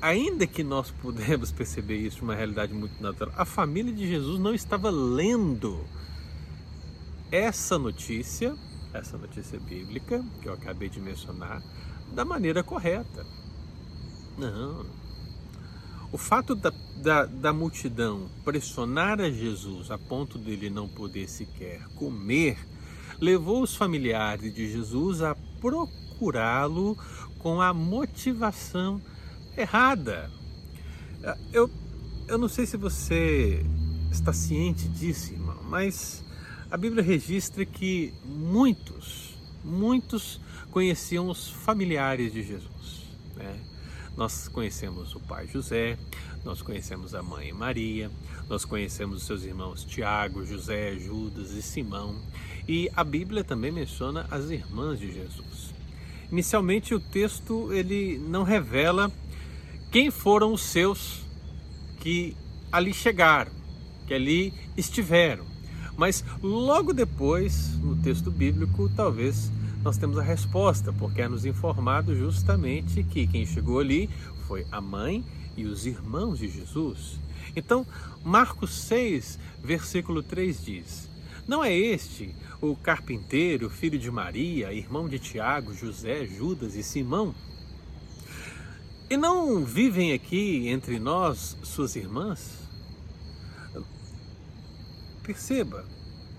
ainda 0.00 0.46
que 0.46 0.64
nós 0.64 0.90
pudemos 0.90 1.52
perceber 1.52 1.96
isso 1.96 2.22
uma 2.22 2.34
realidade 2.34 2.72
muito 2.72 3.00
natural, 3.00 3.34
a 3.36 3.44
família 3.44 3.92
de 3.92 4.06
Jesus 4.06 4.38
não 4.40 4.54
estava 4.54 4.90
lendo 4.90 5.84
essa 7.30 7.78
notícia, 7.78 8.56
essa 8.98 9.16
notícia 9.16 9.58
bíblica 9.58 10.24
que 10.40 10.48
eu 10.48 10.52
acabei 10.52 10.88
de 10.88 11.00
mencionar, 11.00 11.62
da 12.12 12.24
maneira 12.24 12.62
correta. 12.62 13.26
Não. 14.36 14.86
O 16.12 16.18
fato 16.18 16.54
da, 16.54 16.72
da, 17.02 17.26
da, 17.26 17.52
multidão 17.52 18.28
pressionar 18.44 19.20
a 19.20 19.30
Jesus 19.30 19.90
a 19.90 19.98
ponto 19.98 20.38
dele 20.38 20.70
não 20.70 20.88
poder 20.88 21.28
sequer 21.28 21.82
comer, 21.96 22.58
levou 23.20 23.62
os 23.62 23.74
familiares 23.74 24.54
de 24.54 24.70
Jesus 24.70 25.20
a 25.20 25.34
procurá-lo 25.60 26.96
com 27.38 27.60
a 27.60 27.74
motivação 27.74 29.00
errada. 29.56 30.30
Eu, 31.52 31.68
eu 32.28 32.38
não 32.38 32.48
sei 32.48 32.66
se 32.66 32.76
você 32.76 33.64
está 34.10 34.32
ciente 34.32 34.88
disso, 34.88 35.32
irmão, 35.32 35.58
mas 35.64 36.24
a 36.76 36.78
Bíblia 36.78 37.02
registra 37.02 37.64
que 37.64 38.12
muitos, 38.22 39.34
muitos 39.64 40.38
conheciam 40.70 41.30
os 41.30 41.48
familiares 41.48 42.30
de 42.30 42.42
Jesus. 42.42 43.06
Né? 43.34 43.58
Nós 44.14 44.46
conhecemos 44.46 45.14
o 45.14 45.20
pai 45.20 45.46
José, 45.46 45.96
nós 46.44 46.60
conhecemos 46.60 47.14
a 47.14 47.22
mãe 47.22 47.50
Maria, 47.50 48.10
nós 48.46 48.66
conhecemos 48.66 49.16
os 49.16 49.22
seus 49.22 49.42
irmãos 49.44 49.84
Tiago, 49.84 50.44
José, 50.44 50.98
Judas 50.98 51.52
e 51.52 51.62
Simão. 51.62 52.20
E 52.68 52.90
a 52.94 53.02
Bíblia 53.02 53.42
também 53.42 53.72
menciona 53.72 54.26
as 54.30 54.50
irmãs 54.50 55.00
de 55.00 55.10
Jesus. 55.10 55.72
Inicialmente 56.30 56.94
o 56.94 57.00
texto 57.00 57.72
ele 57.72 58.18
não 58.18 58.42
revela 58.42 59.10
quem 59.90 60.10
foram 60.10 60.52
os 60.52 60.60
seus 60.60 61.22
que 62.00 62.36
ali 62.70 62.92
chegaram, 62.92 63.52
que 64.06 64.12
ali 64.12 64.52
estiveram. 64.76 65.55
Mas 65.96 66.24
logo 66.42 66.92
depois, 66.92 67.74
no 67.78 67.96
texto 67.96 68.30
bíblico, 68.30 68.90
talvez 68.94 69.50
nós 69.82 69.96
temos 69.96 70.18
a 70.18 70.22
resposta, 70.22 70.92
porque 70.92 71.22
é 71.22 71.28
nos 71.28 71.44
informado 71.44 72.14
justamente 72.14 73.02
que 73.04 73.26
quem 73.26 73.46
chegou 73.46 73.78
ali 73.78 74.10
foi 74.46 74.66
a 74.70 74.80
mãe 74.80 75.24
e 75.56 75.64
os 75.64 75.86
irmãos 75.86 76.38
de 76.38 76.48
Jesus. 76.48 77.18
Então, 77.54 77.86
Marcos 78.24 78.74
6, 78.82 79.38
versículo 79.62 80.22
3 80.22 80.64
diz: 80.64 81.08
Não 81.48 81.64
é 81.64 81.74
este 81.74 82.34
o 82.60 82.76
carpinteiro, 82.76 83.70
filho 83.70 83.98
de 83.98 84.10
Maria, 84.10 84.72
irmão 84.72 85.08
de 85.08 85.18
Tiago, 85.18 85.74
José, 85.74 86.26
Judas 86.26 86.74
e 86.74 86.82
Simão? 86.82 87.34
E 89.08 89.16
não 89.16 89.64
vivem 89.64 90.12
aqui 90.12 90.68
entre 90.68 90.98
nós 90.98 91.56
suas 91.62 91.94
irmãs? 91.94 92.65
Perceba, 95.26 95.84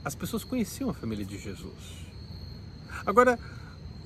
as 0.05 0.15
pessoas 0.15 0.45
conheciam 0.45 0.89
a 0.89 0.93
família 0.93 1.25
de 1.25 1.37
Jesus. 1.37 2.07
Agora, 3.05 3.37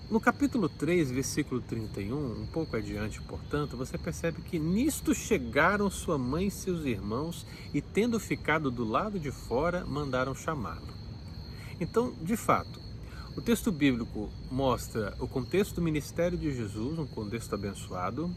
no 0.09 0.19
capítulo 0.19 0.67
3, 0.67 1.11
versículo 1.11 1.61
31, 1.61 2.41
um 2.41 2.47
pouco 2.47 2.75
adiante, 2.75 3.21
portanto, 3.21 3.77
você 3.77 3.95
percebe 3.95 4.41
que 4.41 4.57
nisto 4.57 5.13
chegaram 5.13 5.87
sua 5.91 6.17
mãe 6.17 6.47
e 6.47 6.51
seus 6.51 6.83
irmãos 6.83 7.45
e, 7.71 7.79
tendo 7.79 8.19
ficado 8.19 8.71
do 8.71 8.83
lado 8.83 9.19
de 9.19 9.29
fora, 9.29 9.85
mandaram 9.85 10.33
chamá-lo. 10.33 10.95
Então, 11.79 12.15
de 12.19 12.35
fato, 12.35 12.81
o 13.37 13.41
texto 13.41 13.71
bíblico 13.71 14.31
mostra 14.49 15.15
o 15.19 15.27
contexto 15.27 15.75
do 15.75 15.81
ministério 15.83 16.39
de 16.39 16.51
Jesus, 16.51 16.97
um 16.97 17.05
contexto 17.05 17.53
abençoado, 17.53 18.35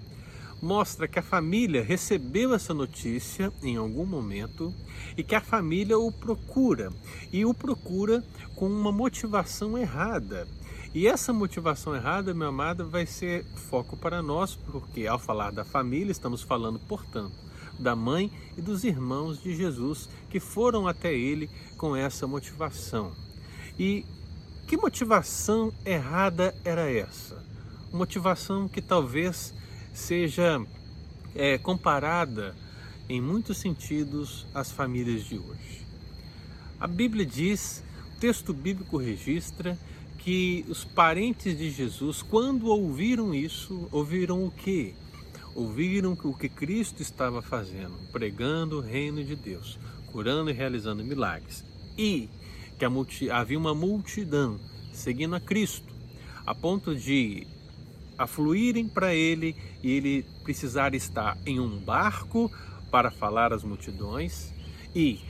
mostra 0.65 1.07
que 1.07 1.19
a 1.19 1.23
família 1.23 1.85
recebeu 1.85 2.55
essa 2.55 2.73
notícia 2.73 3.53
em 3.63 3.77
algum 3.77 4.07
momento 4.07 4.75
e 5.15 5.23
que 5.23 5.35
a 5.35 5.41
família 5.41 5.99
o 5.99 6.11
procura 6.11 6.91
e 7.31 7.45
o 7.45 7.53
procura 7.53 8.25
com 8.57 8.67
uma 8.67 8.91
motivação 8.91 9.77
errada. 9.77 10.49
E 10.95 11.07
essa 11.07 11.33
motivação 11.33 11.95
errada, 11.95 12.33
meu 12.33 12.49
amado, 12.49 12.89
vai 12.89 13.05
ser 13.05 13.45
foco 13.69 13.97
para 13.97 14.23
nós, 14.23 14.57
porque 14.57 15.07
ao 15.07 15.19
falar 15.19 15.51
da 15.51 15.65
família, 15.65 16.13
estamos 16.13 16.41
falando, 16.41 16.79
portanto, 16.79 17.37
da 17.79 17.95
mãe 17.95 18.33
e 18.57 18.63
dos 18.63 18.85
irmãos 18.85 19.43
de 19.43 19.55
Jesus 19.55 20.09
que 20.31 20.41
foram 20.41 20.89
até 20.89 21.13
ele 21.13 21.51
com 21.77 21.95
essa 21.95 22.27
motivação. 22.27 23.13
E 23.79 24.07
que 24.67 24.79
motivação 24.79 25.73
errada 25.85 26.55
era 26.65 26.91
essa? 26.91 27.45
Motivação 27.93 28.67
que 28.67 28.81
talvez 28.81 29.53
seja 29.95 30.61
é, 31.35 31.57
comparada 31.57 32.55
em 33.09 33.21
muitos 33.21 33.59
sentidos 33.59 34.47
às 34.53 34.71
famílias 34.71 35.25
de 35.25 35.39
hoje. 35.39 35.87
A 36.81 36.87
Bíblia 36.87 37.25
diz, 37.25 37.83
o 38.17 38.21
texto 38.21 38.53
bíblico 38.53 38.99
registra 38.99 39.79
que 40.19 40.65
os 40.69 40.85
parentes 40.85 41.57
de 41.57 41.71
Jesus, 41.71 42.23
quando 42.23 42.67
ouviram 42.67 43.35
isso, 43.35 43.89
ouviram 43.93 44.45
o 44.45 44.51
quê? 44.51 44.95
Ouviram 45.55 46.19
o 46.25 46.35
que 46.35 46.49
Cristo 46.49 47.01
estava 47.01 47.41
fazendo, 47.41 47.95
pregando 48.11 48.79
o 48.79 48.81
reino 48.81 49.23
de 49.23 49.37
Deus, 49.37 49.79
curando 50.11 50.51
e 50.51 50.53
realizando 50.53 51.05
milagres. 51.05 51.65
E 51.97 52.29
que 52.77 53.31
havia 53.31 53.59
uma 53.59 53.75
multidão 53.75 54.59
seguindo 54.93 55.37
a 55.37 55.41
Cristo, 55.41 55.95
a 56.45 56.55
ponto 56.55 56.95
de 56.95 57.47
afluírem 58.19 58.89
para 58.89 59.15
ele 59.15 59.57
e 59.83 59.93
ele 59.93 60.27
precisar 60.43 60.95
estar 60.95 61.37
em 61.45 61.61
um 61.61 61.79
barco 61.79 62.51
para 62.91 63.11
falar 63.11 63.53
às 63.53 63.65
multidões 63.65 64.53
e 64.95 65.21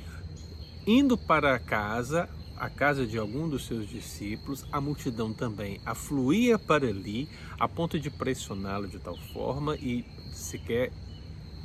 indo 0.87 1.17
para 1.17 1.59
casa, 1.59 2.29
a 2.57 2.69
casa 2.69 3.07
de 3.07 3.17
algum 3.19 3.49
dos 3.49 3.67
seus 3.67 3.89
discípulos, 3.89 4.65
a 4.71 4.81
multidão 4.81 5.33
também 5.33 5.81
afluía 5.85 6.59
para 6.59 6.87
ali 6.87 7.29
a 7.59 7.67
ponto 7.67 7.99
de 7.99 8.11
pressioná-lo 8.11 8.87
de 8.87 8.99
tal 8.99 9.17
forma 9.33 9.77
e 9.77 10.05
sequer 10.33 10.93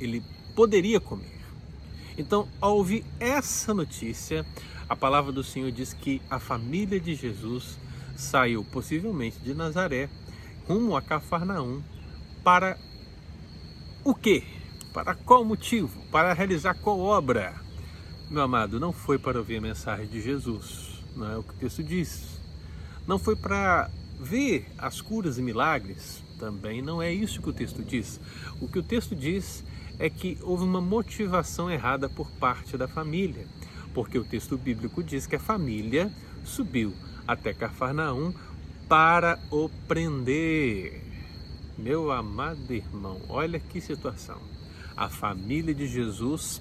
ele 0.00 0.22
poderia 0.54 0.98
comer. 0.98 1.40
Então, 2.16 2.48
ao 2.60 2.76
ouvir 2.76 3.04
essa 3.18 3.72
notícia, 3.72 4.44
a 4.88 4.96
palavra 4.96 5.30
do 5.32 5.44
Senhor 5.44 5.70
diz 5.70 5.92
que 5.92 6.20
a 6.28 6.38
família 6.38 6.98
de 6.98 7.14
Jesus 7.14 7.78
saiu 8.16 8.64
possivelmente 8.64 9.38
de 9.38 9.54
Nazaré 9.54 10.08
rumo 10.70 10.96
a 10.96 11.02
Cafarnaum 11.02 11.82
para 12.44 12.78
o 14.04 14.14
quê? 14.14 14.44
Para 14.94 15.16
qual 15.16 15.44
motivo? 15.44 16.00
Para 16.12 16.32
realizar 16.32 16.74
qual 16.74 17.00
obra? 17.00 17.56
Meu 18.30 18.44
amado, 18.44 18.78
não 18.78 18.92
foi 18.92 19.18
para 19.18 19.36
ouvir 19.36 19.56
a 19.56 19.60
mensagem 19.60 20.06
de 20.06 20.20
Jesus, 20.20 21.02
não 21.16 21.28
é 21.28 21.36
o 21.36 21.42
que 21.42 21.54
o 21.54 21.56
texto 21.56 21.82
diz. 21.82 22.40
Não 23.04 23.18
foi 23.18 23.34
para 23.34 23.90
ver 24.20 24.70
as 24.78 25.00
curas 25.00 25.38
e 25.38 25.42
milagres, 25.42 26.22
também 26.38 26.80
não 26.80 27.02
é 27.02 27.12
isso 27.12 27.42
que 27.42 27.50
o 27.50 27.52
texto 27.52 27.82
diz. 27.82 28.20
O 28.60 28.68
que 28.68 28.78
o 28.78 28.82
texto 28.84 29.16
diz 29.16 29.64
é 29.98 30.08
que 30.08 30.38
houve 30.40 30.62
uma 30.62 30.80
motivação 30.80 31.68
errada 31.68 32.08
por 32.08 32.30
parte 32.38 32.78
da 32.78 32.86
família, 32.86 33.44
porque 33.92 34.16
o 34.16 34.24
texto 34.24 34.56
bíblico 34.56 35.02
diz 35.02 35.26
que 35.26 35.34
a 35.34 35.40
família 35.40 36.12
subiu 36.44 36.94
até 37.26 37.52
Cafarnaum 37.52 38.32
para 38.90 39.38
o 39.52 39.70
prender. 39.86 41.00
Meu 41.78 42.10
amado 42.10 42.74
irmão, 42.74 43.20
olha 43.28 43.60
que 43.60 43.80
situação. 43.80 44.38
A 44.96 45.08
família 45.08 45.72
de 45.72 45.86
Jesus 45.86 46.60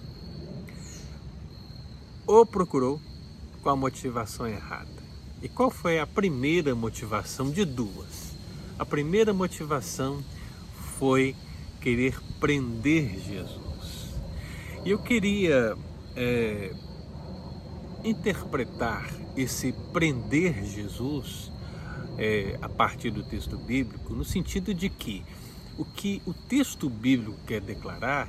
o 2.28 2.46
procurou 2.46 3.02
com 3.64 3.70
a 3.72 3.76
motivação 3.76 4.48
errada. 4.48 5.02
E 5.42 5.50
qual 5.50 5.72
foi 5.72 6.00
a 6.00 6.06
primeira 6.06 6.76
motivação 6.76 7.50
de 7.50 7.66
duas? 7.66 8.36
A 8.78 8.86
primeira 8.86 9.34
motivação 9.34 10.24
foi 11.00 11.36
querer 11.82 12.16
prender 12.40 13.20
Jesus. 13.22 14.14
E 14.86 14.92
eu 14.92 15.00
queria 15.00 15.76
é, 16.16 16.76
interpretar 18.04 19.10
esse 19.36 19.74
prender 19.92 20.64
Jesus 20.64 21.50
é, 22.20 22.60
a 22.62 22.68
partir 22.68 23.12
do 23.12 23.24
texto 23.24 23.58
bíblico, 23.58 24.14
no 24.14 24.26
sentido 24.26 24.74
de 24.74 24.90
que 24.90 25.24
o 25.78 25.86
que 25.86 26.22
o 26.26 26.34
texto 26.34 26.90
bíblico 26.90 27.40
quer 27.48 27.62
declarar 27.62 28.28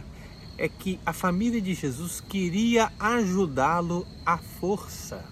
é 0.57 0.69
que 0.69 1.01
a 1.05 1.13
família 1.13 1.61
de 1.61 1.75
Jesus 1.75 2.21
queria 2.21 2.93
ajudá-lo 3.01 4.07
à 4.25 4.39
força. 4.39 5.25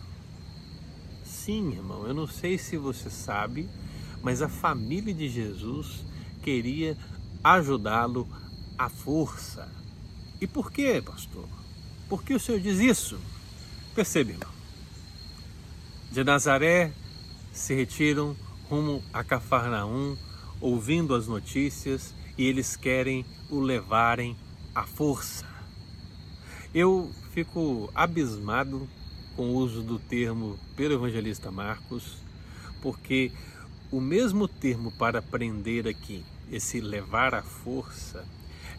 sim, 1.25 1.73
irmão. 1.73 2.07
Eu 2.07 2.13
não 2.13 2.27
sei 2.27 2.59
se 2.59 2.77
você 2.77 3.09
sabe, 3.09 3.69
mas 4.23 4.43
a 4.43 4.49
família 4.49 5.15
de 5.15 5.29
Jesus 5.29 6.05
queria 6.43 6.97
ajudá-lo 7.45 8.29
à 8.77 8.89
força. 8.89 9.71
E 10.41 10.47
por 10.47 10.73
quê, 10.73 11.01
pastor? 11.01 11.49
Por 12.09 12.25
que 12.25 12.35
o 12.35 12.41
senhor 12.41 12.61
diz 12.61 12.81
isso? 12.81 13.21
Percebe, 13.95 14.33
irmão. 14.33 14.51
De 16.11 16.25
Nazaré 16.25 16.93
se 17.53 17.75
retiram 17.75 18.37
rumo 18.69 19.03
a 19.13 19.25
Cafarnaum, 19.25 20.17
ouvindo 20.61 21.15
as 21.15 21.27
notícias, 21.27 22.15
e 22.37 22.45
eles 22.45 22.77
querem 22.77 23.25
o 23.51 23.61
levarem 23.61 24.37
à 24.75 24.85
força. 24.85 25.47
Eu 26.75 27.11
fico 27.33 27.91
abismado 27.95 28.89
com 29.35 29.51
o 29.51 29.55
uso 29.55 29.83
do 29.83 29.99
termo 29.99 30.59
pelo 30.77 30.95
evangelista 30.95 31.51
Marcos, 31.51 32.19
porque 32.83 33.33
o 33.91 34.01
mesmo 34.01 34.47
termo 34.47 34.93
para 34.93 35.23
prender 35.23 35.89
aqui, 35.89 36.25
esse 36.51 36.81
levar 36.81 37.35
à 37.35 37.43
força, 37.43 38.25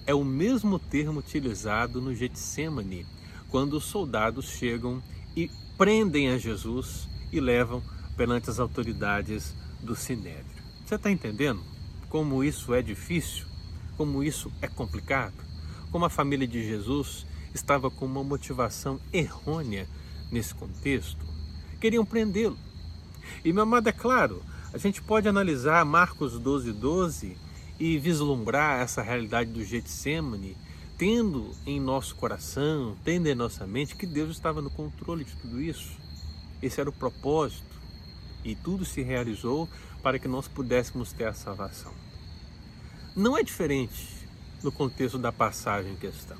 é 0.05 0.13
o 0.13 0.23
mesmo 0.23 0.77
termo 0.77 1.19
utilizado 1.19 1.99
no 1.99 2.13
Getsemane, 2.13 3.05
quando 3.49 3.73
os 3.73 3.85
soldados 3.85 4.45
chegam 4.45 5.01
e 5.35 5.49
prendem 5.77 6.29
a 6.29 6.37
Jesus 6.37 7.07
e 7.31 7.39
levam 7.39 7.81
perante 8.15 8.49
as 8.49 8.59
autoridades 8.59 9.55
do 9.79 9.95
Sinédrio. 9.95 10.63
Você 10.85 10.95
está 10.95 11.11
entendendo 11.11 11.61
como 12.09 12.43
isso 12.43 12.73
é 12.73 12.81
difícil? 12.81 13.45
Como 13.95 14.23
isso 14.23 14.51
é 14.61 14.67
complicado? 14.67 15.35
Como 15.91 16.05
a 16.05 16.09
família 16.09 16.47
de 16.47 16.63
Jesus 16.63 17.25
estava 17.53 17.89
com 17.89 18.05
uma 18.05 18.23
motivação 18.23 18.99
errônea 19.13 19.87
nesse 20.31 20.55
contexto? 20.55 21.25
Queriam 21.79 22.05
prendê-lo. 22.05 22.57
E, 23.43 23.53
meu 23.53 23.63
amado, 23.63 23.87
é 23.87 23.91
claro, 23.91 24.43
a 24.73 24.77
gente 24.77 25.01
pode 25.01 25.27
analisar 25.27 25.85
Marcos 25.85 26.39
12, 26.39 26.73
12 26.73 27.37
e 27.79 27.97
vislumbrar 27.97 28.81
essa 28.81 29.01
realidade 29.01 29.51
do 29.51 29.63
Getsemane, 29.63 30.57
tendo 30.97 31.51
em 31.65 31.79
nosso 31.79 32.15
coração, 32.15 32.97
tendo 33.03 33.27
em 33.27 33.35
nossa 33.35 33.65
mente 33.65 33.95
que 33.95 34.05
Deus 34.05 34.31
estava 34.31 34.61
no 34.61 34.69
controle 34.69 35.23
de 35.23 35.35
tudo 35.37 35.61
isso. 35.61 35.91
Esse 36.61 36.81
era 36.81 36.89
o 36.89 36.93
propósito 36.93 37.68
e 38.43 38.55
tudo 38.55 38.85
se 38.85 39.01
realizou 39.01 39.69
para 40.01 40.19
que 40.19 40.27
nós 40.27 40.47
pudéssemos 40.47 41.11
ter 41.11 41.25
a 41.25 41.33
salvação. 41.33 41.93
Não 43.15 43.37
é 43.37 43.43
diferente 43.43 44.07
no 44.63 44.71
contexto 44.71 45.17
da 45.17 45.31
passagem 45.31 45.93
em 45.93 45.95
questão. 45.95 46.37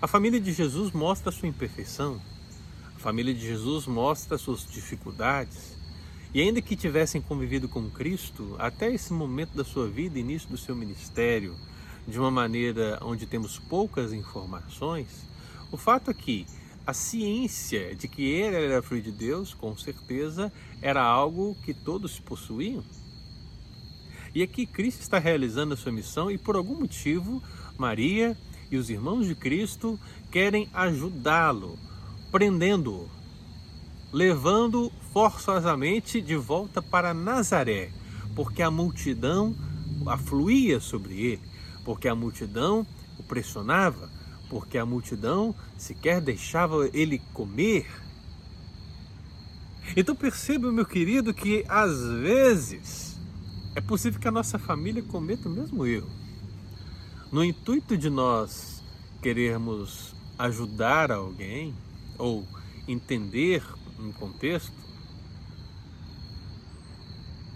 A 0.00 0.06
família 0.06 0.40
de 0.40 0.52
Jesus 0.52 0.92
mostra 0.92 1.32
sua 1.32 1.48
imperfeição, 1.48 2.20
a 2.96 2.98
família 2.98 3.34
de 3.34 3.40
Jesus 3.40 3.86
mostra 3.86 4.36
as 4.36 4.40
suas 4.40 4.64
dificuldades, 4.66 5.76
e 6.32 6.40
ainda 6.40 6.60
que 6.60 6.76
tivessem 6.76 7.20
convivido 7.20 7.68
com 7.68 7.90
Cristo 7.90 8.54
até 8.58 8.92
esse 8.92 9.12
momento 9.12 9.56
da 9.56 9.64
sua 9.64 9.88
vida, 9.88 10.18
início 10.18 10.48
do 10.48 10.58
seu 10.58 10.76
ministério, 10.76 11.56
de 12.06 12.18
uma 12.18 12.30
maneira 12.30 12.98
onde 13.02 13.26
temos 13.26 13.58
poucas 13.58 14.12
informações, 14.12 15.08
o 15.70 15.76
fato 15.76 16.10
é 16.10 16.14
que 16.14 16.46
a 16.88 16.94
ciência 16.94 17.94
de 17.94 18.08
que 18.08 18.22
ele 18.22 18.56
era 18.56 18.80
filho 18.80 19.02
de 19.02 19.12
Deus, 19.12 19.52
com 19.52 19.76
certeza, 19.76 20.50
era 20.80 21.02
algo 21.02 21.54
que 21.62 21.74
todos 21.74 22.18
possuíam. 22.18 22.82
E 24.34 24.42
aqui 24.42 24.64
Cristo 24.64 25.02
está 25.02 25.18
realizando 25.18 25.74
a 25.74 25.76
sua 25.76 25.92
missão 25.92 26.30
e 26.30 26.38
por 26.38 26.56
algum 26.56 26.76
motivo 26.76 27.42
Maria 27.76 28.34
e 28.70 28.78
os 28.78 28.88
irmãos 28.88 29.26
de 29.26 29.34
Cristo 29.34 30.00
querem 30.30 30.66
ajudá-lo, 30.72 31.78
prendendo-o 32.32 33.06
levando 34.10 34.90
forçosamente 35.12 36.22
de 36.22 36.36
volta 36.36 36.80
para 36.80 37.12
Nazaré, 37.12 37.90
porque 38.34 38.62
a 38.62 38.70
multidão 38.70 39.54
afluía 40.06 40.80
sobre 40.80 41.20
ele, 41.20 41.42
porque 41.84 42.08
a 42.08 42.14
multidão 42.14 42.86
o 43.18 43.22
pressionava, 43.22 44.10
porque 44.48 44.78
a 44.78 44.86
multidão 44.86 45.54
sequer 45.76 46.20
deixava 46.20 46.88
ele 46.92 47.20
comer. 47.32 47.86
Então 49.96 50.14
perceba, 50.14 50.70
meu 50.70 50.84
querido, 50.84 51.32
que 51.32 51.64
às 51.68 52.02
vezes 52.20 53.18
é 53.74 53.80
possível 53.80 54.20
que 54.20 54.28
a 54.28 54.32
nossa 54.32 54.58
família 54.58 55.02
cometa 55.02 55.48
o 55.48 55.52
mesmo 55.52 55.86
erro. 55.86 56.10
No 57.30 57.44
intuito 57.44 57.96
de 57.96 58.10
nós 58.10 58.82
querermos 59.22 60.14
ajudar 60.38 61.10
alguém 61.12 61.74
ou 62.16 62.46
entender 62.86 63.62
um 63.98 64.12
contexto, 64.12 64.72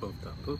voltando, 0.01 0.59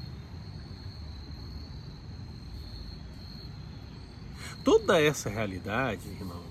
toda 4.65 5.01
essa 5.01 5.29
realidade, 5.29 6.09
irmão, 6.09 6.43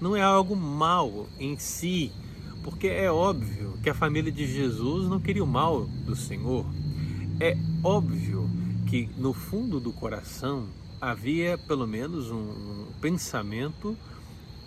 não 0.00 0.16
é 0.16 0.22
algo 0.22 0.56
mal 0.56 1.26
em 1.38 1.56
si, 1.58 2.12
porque 2.62 2.88
é 2.88 3.10
óbvio 3.10 3.78
que 3.82 3.90
a 3.90 3.94
família 3.94 4.32
de 4.32 4.46
Jesus 4.46 5.08
não 5.08 5.20
queria 5.20 5.44
o 5.44 5.46
mal 5.46 5.84
do 6.04 6.14
Senhor. 6.14 6.66
É 7.40 7.56
óbvio 7.82 8.48
que 8.88 9.08
no 9.16 9.32
fundo 9.32 9.80
do 9.80 9.92
coração 9.92 10.68
havia 11.00 11.58
pelo 11.58 11.86
menos 11.86 12.30
um, 12.30 12.36
um 12.36 12.86
pensamento 13.00 13.96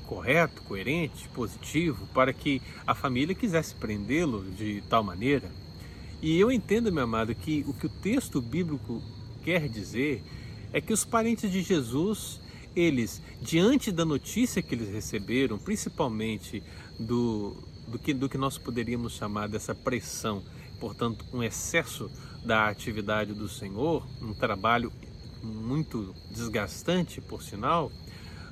correto, 0.05 0.61
coerente, 0.63 1.27
positivo, 1.29 2.07
para 2.13 2.31
que 2.31 2.61
a 2.85 2.93
família 2.93 3.33
quisesse 3.33 3.73
prendê-lo 3.75 4.43
de 4.51 4.83
tal 4.89 5.03
maneira. 5.03 5.49
E 6.21 6.39
eu 6.39 6.51
entendo, 6.51 6.91
meu 6.91 7.03
amado, 7.03 7.33
que 7.35 7.63
o 7.67 7.73
que 7.73 7.87
o 7.87 7.89
texto 7.89 8.41
bíblico 8.41 9.01
quer 9.43 9.67
dizer 9.67 10.23
é 10.71 10.81
que 10.81 10.93
os 10.93 11.05
parentes 11.05 11.51
de 11.51 11.61
Jesus, 11.61 12.39
eles, 12.75 13.21
diante 13.41 13.91
da 13.91 14.05
notícia 14.05 14.61
que 14.61 14.75
eles 14.75 14.89
receberam, 14.89 15.57
principalmente 15.57 16.61
do, 16.99 17.55
do, 17.87 17.97
que, 17.97 18.13
do 18.13 18.27
que 18.27 18.37
nós 18.37 18.57
poderíamos 18.57 19.13
chamar 19.13 19.47
dessa 19.47 19.73
pressão, 19.73 20.43
portanto, 20.79 21.25
um 21.33 21.41
excesso 21.41 22.09
da 22.43 22.67
atividade 22.67 23.33
do 23.33 23.49
Senhor, 23.49 24.05
um 24.21 24.33
trabalho 24.33 24.91
muito 25.41 26.13
desgastante, 26.31 27.21
por 27.21 27.41
sinal, 27.41 27.91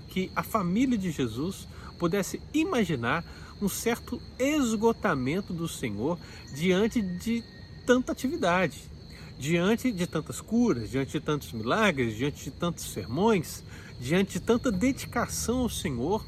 que 0.08 0.32
a 0.36 0.44
família 0.44 0.98
de 0.98 1.12
Jesus 1.12 1.68
pudesse 1.98 2.42
imaginar 2.54 3.24
um 3.62 3.70
certo 3.70 4.22
esgotamento 4.38 5.54
do 5.54 5.68
Senhor 5.68 6.20
diante 6.56 7.02
de 7.02 7.44
tanta 7.86 8.12
atividade, 8.12 8.92
diante 9.40 9.92
de 9.92 10.06
tantas 10.06 10.42
curas, 10.42 10.90
diante 10.90 11.14
de 11.14 11.20
tantos 11.20 11.52
milagres, 11.52 12.16
diante 12.16 12.44
de 12.46 12.52
tantos 12.52 12.86
sermões, 12.86 13.64
diante 14.00 14.34
de 14.34 14.40
tanta 14.40 14.72
dedicação 14.72 15.60
ao 15.60 15.70
Senhor, 15.70 16.26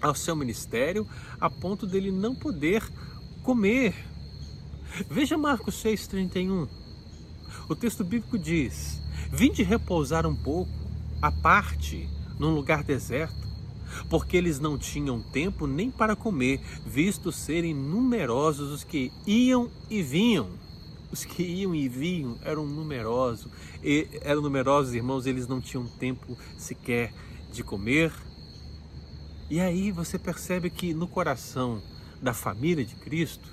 ao 0.00 0.14
seu 0.14 0.36
ministério, 0.36 1.06
a 1.40 1.48
ponto 1.48 1.86
dele 1.86 2.10
não 2.10 2.34
poder 2.34 2.82
comer. 3.42 3.94
Veja 5.10 5.36
Marcos 5.36 5.82
6,31. 5.82 6.68
O 7.68 7.74
texto 7.74 8.04
bíblico 8.04 8.38
diz: 8.38 9.00
Vinde 9.32 9.62
repousar 9.62 10.26
um 10.26 10.36
pouco, 10.36 10.70
à 11.20 11.32
parte, 11.32 12.08
num 12.38 12.54
lugar 12.54 12.82
deserto, 12.82 13.48
porque 14.08 14.36
eles 14.36 14.60
não 14.60 14.76
tinham 14.76 15.20
tempo 15.20 15.66
nem 15.66 15.90
para 15.90 16.16
comer, 16.16 16.60
visto 16.86 17.32
serem 17.32 17.74
numerosos 17.74 18.70
os 18.70 18.84
que 18.84 19.12
iam 19.26 19.70
e 19.88 20.02
vinham. 20.02 20.63
Os 21.14 21.24
que 21.24 21.44
iam 21.44 21.72
e 21.72 21.88
vinham 21.88 22.36
eram 22.42 22.66
numerosos, 22.66 23.46
e 23.84 24.08
eram 24.20 24.42
numerosos, 24.42 24.94
irmãos, 24.94 25.26
eles 25.26 25.46
não 25.46 25.60
tinham 25.60 25.86
tempo 25.86 26.36
sequer 26.58 27.14
de 27.52 27.62
comer. 27.62 28.12
E 29.48 29.60
aí 29.60 29.92
você 29.92 30.18
percebe 30.18 30.70
que 30.70 30.92
no 30.92 31.06
coração 31.06 31.80
da 32.20 32.34
família 32.34 32.84
de 32.84 32.96
Cristo, 32.96 33.48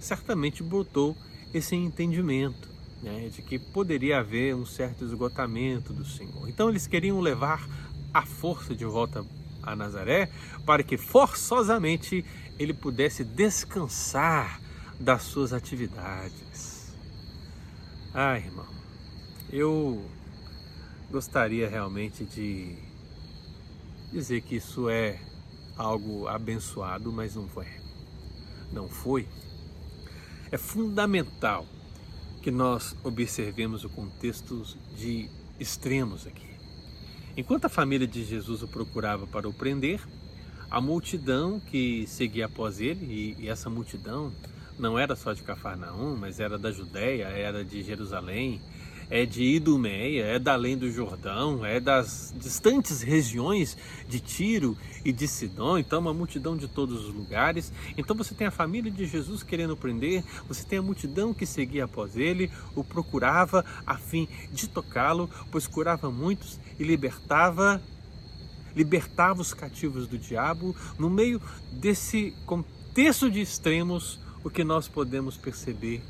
certamente 0.00 0.64
botou 0.64 1.16
esse 1.54 1.76
entendimento 1.76 2.68
né, 3.00 3.28
de 3.28 3.40
que 3.40 3.56
poderia 3.56 4.18
haver 4.18 4.56
um 4.56 4.66
certo 4.66 5.04
esgotamento 5.04 5.92
do 5.92 6.04
Senhor. 6.04 6.48
Então 6.48 6.68
eles 6.68 6.88
queriam 6.88 7.20
levar 7.20 7.68
a 8.12 8.26
força 8.26 8.74
de 8.74 8.84
volta 8.84 9.24
a 9.62 9.76
Nazaré, 9.76 10.28
para 10.64 10.82
que 10.82 10.96
forçosamente 10.96 12.24
ele 12.58 12.74
pudesse 12.74 13.22
descansar 13.22 14.60
das 14.98 15.22
suas 15.22 15.52
atividades. 15.52 16.75
Ah, 18.18 18.38
irmão, 18.38 18.64
eu 19.52 20.02
gostaria 21.10 21.68
realmente 21.68 22.24
de 22.24 22.74
dizer 24.10 24.40
que 24.40 24.56
isso 24.56 24.88
é 24.88 25.20
algo 25.76 26.26
abençoado, 26.26 27.12
mas 27.12 27.34
não 27.34 27.46
foi. 27.46 27.66
Não 28.72 28.88
foi. 28.88 29.28
É 30.50 30.56
fundamental 30.56 31.66
que 32.40 32.50
nós 32.50 32.96
observemos 33.04 33.84
o 33.84 33.90
contexto 33.90 34.64
de 34.96 35.28
extremos 35.60 36.26
aqui. 36.26 36.48
Enquanto 37.36 37.66
a 37.66 37.68
família 37.68 38.06
de 38.06 38.24
Jesus 38.24 38.62
o 38.62 38.68
procurava 38.68 39.26
para 39.26 39.46
o 39.46 39.52
prender, 39.52 40.00
a 40.70 40.80
multidão 40.80 41.60
que 41.60 42.06
seguia 42.06 42.46
após 42.46 42.80
ele, 42.80 43.36
e, 43.38 43.46
essa 43.46 43.68
multidão 43.68 44.32
não 44.78 44.98
era 44.98 45.16
só 45.16 45.32
de 45.32 45.42
Cafarnaum, 45.42 46.16
mas 46.16 46.40
era 46.40 46.58
da 46.58 46.70
Judéia, 46.70 47.24
era 47.24 47.64
de 47.64 47.82
Jerusalém, 47.82 48.60
é 49.08 49.24
de 49.24 49.42
Idumeia, 49.42 50.24
é 50.24 50.38
da 50.38 50.54
além 50.54 50.76
do 50.76 50.90
Jordão, 50.90 51.64
é 51.64 51.78
das 51.78 52.34
distantes 52.36 53.02
regiões 53.02 53.76
de 54.08 54.18
Tiro 54.20 54.76
e 55.04 55.12
de 55.12 55.28
Sidom, 55.28 55.78
então 55.78 56.00
uma 56.00 56.12
multidão 56.12 56.56
de 56.56 56.66
todos 56.66 57.06
os 57.06 57.14
lugares. 57.14 57.72
Então 57.96 58.16
você 58.16 58.34
tem 58.34 58.46
a 58.46 58.50
família 58.50 58.90
de 58.90 59.06
Jesus 59.06 59.42
querendo 59.42 59.76
prender, 59.76 60.24
você 60.48 60.64
tem 60.64 60.78
a 60.78 60.82
multidão 60.82 61.32
que 61.32 61.46
seguia 61.46 61.84
após 61.84 62.16
ele, 62.16 62.50
o 62.74 62.82
procurava 62.82 63.64
a 63.86 63.96
fim 63.96 64.28
de 64.52 64.68
tocá-lo, 64.68 65.30
pois 65.50 65.66
curava 65.66 66.10
muitos 66.10 66.58
e 66.78 66.84
libertava 66.84 67.80
libertava 68.74 69.40
os 69.40 69.54
cativos 69.54 70.06
do 70.06 70.18
diabo. 70.18 70.76
No 70.98 71.08
meio 71.08 71.40
desse 71.72 72.34
contexto 72.44 73.30
de 73.30 73.40
extremos, 73.40 74.20
o 74.46 74.50
que 74.50 74.62
nós 74.62 74.86
podemos 74.86 75.36
perceber 75.36 76.00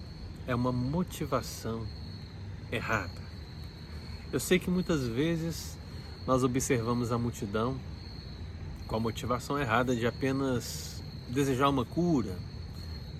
é 0.47 0.55
uma 0.55 0.71
motivação 0.71 1.87
errada. 2.71 3.23
Eu 4.31 4.39
sei 4.39 4.59
que 4.59 4.69
muitas 4.69 5.07
vezes 5.09 5.79
nós 6.27 6.45
observamos 6.45 7.11
a 7.11 7.17
multidão 7.17 7.81
com 8.87 8.97
a 8.97 9.01
motivação 9.01 9.59
errada 9.59 9.97
de 9.97 10.07
apenas 10.07 11.03
desejar 11.31 11.71
uma 11.71 11.87
cura, 11.87 12.37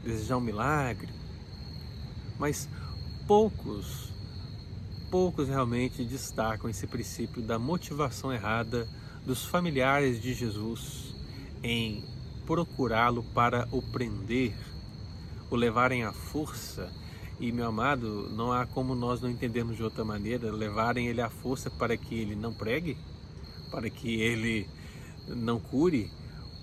desejar 0.05 0.37
um 0.37 0.43
milagre, 0.43 1.09
mas 2.39 2.69
poucos, 3.27 4.13
poucos 5.11 5.49
realmente 5.49 6.05
destacam 6.05 6.69
esse 6.69 6.87
princípio 6.87 7.41
da 7.41 7.59
motivação 7.59 8.31
errada 8.31 8.87
dos 9.25 9.47
familiares 9.47 10.21
de 10.21 10.35
Jesus 10.35 11.15
em 11.63 12.05
procurá-lo 12.45 13.23
para 13.35 13.67
o 13.73 13.81
prender, 13.81 14.55
o 15.51 15.57
levarem 15.57 16.05
à 16.05 16.13
força 16.13 16.91
e 17.39 17.53
meu 17.53 17.67
amado, 17.67 18.31
não 18.31 18.51
há 18.51 18.67
como 18.67 18.95
nós 18.95 19.21
não 19.21 19.29
entendermos 19.29 19.77
de 19.77 19.83
outra 19.83 20.05
maneira, 20.05 20.51
levarem 20.51 21.09
ele 21.09 21.21
à 21.21 21.29
força 21.29 21.71
para 21.71 21.97
que 21.97 22.15
ele 22.15 22.35
não 22.35 22.53
pregue, 22.53 22.97
para 23.71 23.91
que 23.91 24.21
ele 24.21 24.67
não 25.29 25.61
cure, 25.61 26.11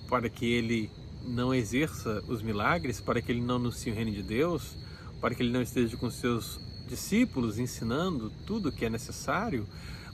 para 0.10 0.30
que 0.30 0.46
ele 0.46 0.90
não 1.24 1.54
exerça 1.54 2.24
os 2.28 2.42
milagres, 2.42 3.00
para 3.00 3.22
que 3.22 3.32
ele 3.32 3.42
não 3.42 3.58
anuncie 3.58 3.92
o 3.92 3.96
reino 3.96 4.12
de 4.12 4.24
Deus, 4.24 4.76
para 5.22 5.36
que 5.36 5.44
ele 5.44 5.52
não 5.52 5.62
esteja 5.62 5.96
com 5.96 6.10
seus 6.10 6.60
discípulos 6.88 7.60
ensinando 7.60 8.32
tudo 8.46 8.72
que 8.72 8.84
é 8.84 8.90
necessário. 8.90 9.68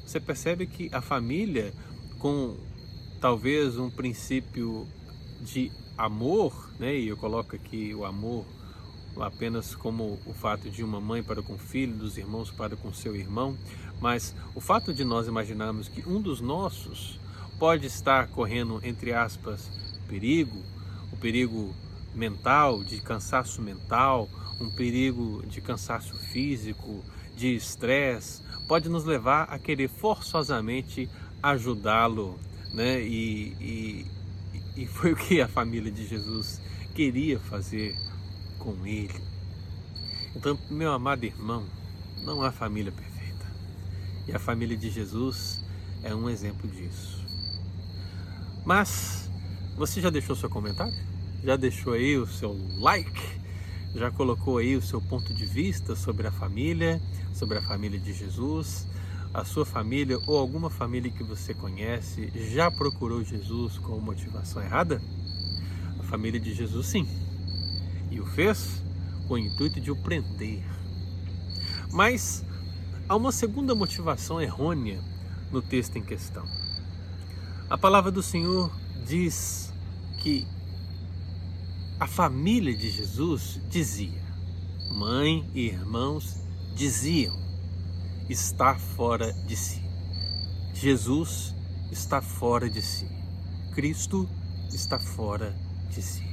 Você 0.06 0.20
percebe 0.20 0.68
que 0.68 0.90
a 0.94 1.02
família, 1.02 1.74
com 2.20 2.58
talvez 3.22 3.78
um 3.78 3.90
princípio 3.90 4.86
de 5.42 5.72
amor, 5.98 6.70
né? 6.78 6.96
E 6.96 7.08
eu 7.08 7.18
coloco 7.18 7.56
aqui 7.56 7.94
o 7.96 8.06
amor 8.06 8.46
apenas 9.22 9.76
como 9.76 10.20
o 10.26 10.34
fato 10.34 10.70
de 10.70 10.84
uma 10.84 11.00
mãe 11.00 11.24
para 11.24 11.42
com 11.42 11.54
o 11.54 11.58
filho, 11.58 11.96
dos 11.96 12.18
irmãos 12.18 12.52
para 12.52 12.76
com 12.76 12.94
seu 12.94 13.16
irmão, 13.16 13.58
mas 14.02 14.36
o 14.56 14.62
fato 14.62 14.94
de 14.94 15.04
nós 15.04 15.28
imaginarmos 15.28 15.88
que 15.88 16.08
um 16.08 16.22
dos 16.22 16.42
nossos 16.42 17.20
pode 17.60 17.86
estar 17.86 18.28
correndo, 18.28 18.80
entre 18.84 19.14
aspas, 19.14 19.70
perigo, 20.08 20.64
o 21.12 21.18
perigo 21.18 21.76
mental, 22.16 22.84
de 22.84 23.02
cansaço 23.02 23.62
mental, 23.62 24.30
um 24.60 24.70
perigo 24.70 25.44
de 25.48 25.62
cansaço 25.62 26.18
físico, 26.32 27.04
de 27.36 27.56
estresse, 27.56 28.44
pode 28.68 28.90
nos 28.90 29.06
levar 29.06 29.44
a 29.44 29.58
querer 29.58 29.90
forçosamente 29.90 31.10
ajudá-lo, 31.42 32.40
né? 32.74 33.02
E, 33.02 33.56
e, 33.60 34.06
e 34.76 34.86
foi 34.86 35.14
o 35.14 35.16
que 35.16 35.42
a 35.42 35.48
família 35.48 35.92
de 35.92 36.06
Jesus 36.06 36.62
queria 36.94 37.40
fazer 37.40 37.96
com 38.60 38.86
Ele. 38.86 39.20
Então, 40.36 40.60
meu 40.70 40.92
amado 40.92 41.24
irmão, 41.24 41.66
não 42.24 42.44
há 42.44 42.52
família 42.52 42.92
perfeita. 42.92 43.46
E 44.28 44.34
a 44.34 44.40
família 44.40 44.78
de 44.78 44.92
Jesus 44.92 45.64
é 46.04 46.14
um 46.14 46.30
exemplo 46.30 46.70
disso. 46.70 47.26
Mas, 48.66 49.32
você 49.76 50.00
já 50.00 50.10
deixou 50.10 50.36
seu 50.36 50.50
comentário? 50.50 50.94
Já 51.44 51.56
deixou 51.56 51.94
aí 51.94 52.18
o 52.18 52.28
seu 52.28 52.56
like? 52.78 53.40
Já 53.96 54.12
colocou 54.12 54.60
aí 54.60 54.76
o 54.76 54.82
seu 54.82 55.02
ponto 55.02 55.34
de 55.34 55.46
vista 55.46 55.96
sobre 55.96 56.28
a 56.28 56.32
família, 56.32 57.02
sobre 57.34 57.58
a 57.58 57.62
família 57.62 58.00
de 58.00 58.14
Jesus? 58.14 58.88
A 59.34 59.44
sua 59.44 59.66
família 59.66 60.20
ou 60.28 60.38
alguma 60.38 60.70
família 60.70 61.12
que 61.12 61.24
você 61.24 61.54
conhece 61.54 62.32
já 62.54 62.70
procurou 62.70 63.24
Jesus 63.24 63.78
com 63.80 64.00
motivação 64.00 64.62
errada? 64.62 65.02
A 66.00 66.04
família 66.04 66.40
de 66.40 66.54
Jesus, 66.54 66.88
sim 66.88 67.29
e 68.12 68.20
o 68.20 68.26
fez 68.26 68.84
com 69.28 69.36
o 69.36 69.38
intuito 69.38 69.80
de 69.80 69.92
o 69.92 69.96
prender. 69.96 70.64
Mas 71.92 72.44
há 73.08 73.16
uma 73.16 73.32
segunda 73.32 73.74
motivação 73.74 74.42
errônea 74.42 75.00
no 75.52 75.62
texto 75.62 75.98
em 75.98 76.04
questão. 76.04 76.46
A 77.70 77.78
palavra 77.78 78.12
do 78.12 78.24
Senhor 78.24 78.72
diz 79.06 79.74
que 80.20 80.48
a 82.00 82.08
família 82.08 82.76
de 82.76 82.90
Jesus 82.90 83.60
dizia, 83.70 84.24
mãe 84.92 85.50
e 85.54 85.68
irmãos 85.68 86.38
diziam, 86.76 87.36
está 88.30 88.76
fora 88.76 89.34
de 89.34 89.56
si. 89.56 89.82
Jesus 90.74 91.54
está 91.92 92.22
fora 92.22 92.70
de 92.70 92.82
si. 92.82 93.08
Cristo 93.74 94.30
está 94.72 95.00
fora 95.00 95.56
de 95.90 96.02
si. 96.02 96.29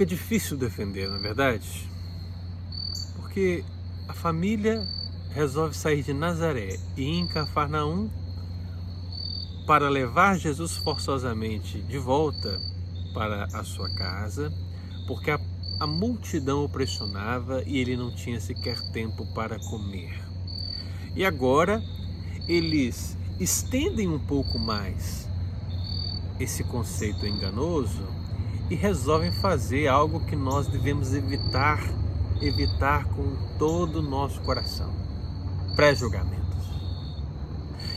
Fica 0.00 0.06
difícil 0.06 0.56
defender, 0.56 1.08
não 1.08 1.16
é 1.16 1.18
verdade? 1.18 1.86
Porque 3.16 3.62
a 4.08 4.14
família 4.14 4.82
resolve 5.34 5.76
sair 5.76 6.02
de 6.02 6.14
Nazaré 6.14 6.78
e 6.96 7.02
ir 7.02 7.18
em 7.18 7.28
Cafarnaum 7.28 8.08
para 9.66 9.90
levar 9.90 10.38
Jesus 10.38 10.78
forçosamente 10.78 11.82
de 11.82 11.98
volta 11.98 12.58
para 13.12 13.44
a 13.52 13.62
sua 13.62 13.94
casa, 13.94 14.50
porque 15.06 15.30
a, 15.30 15.38
a 15.78 15.86
multidão 15.86 16.64
o 16.64 16.68
pressionava 16.68 17.62
e 17.66 17.76
ele 17.76 17.94
não 17.94 18.10
tinha 18.10 18.40
sequer 18.40 18.80
tempo 18.92 19.26
para 19.34 19.58
comer. 19.58 20.18
E 21.14 21.26
agora 21.26 21.82
eles 22.48 23.18
estendem 23.38 24.08
um 24.08 24.18
pouco 24.18 24.58
mais 24.58 25.28
esse 26.38 26.64
conceito 26.64 27.26
enganoso 27.26 28.19
e 28.70 28.76
resolvem 28.76 29.32
fazer 29.32 29.88
algo 29.88 30.20
que 30.20 30.36
nós 30.36 30.68
devemos 30.68 31.12
evitar, 31.12 31.82
evitar 32.40 33.04
com 33.06 33.36
todo 33.58 33.96
o 33.96 34.02
nosso 34.02 34.40
coração: 34.42 34.94
pré-julgamentos. 35.74 36.40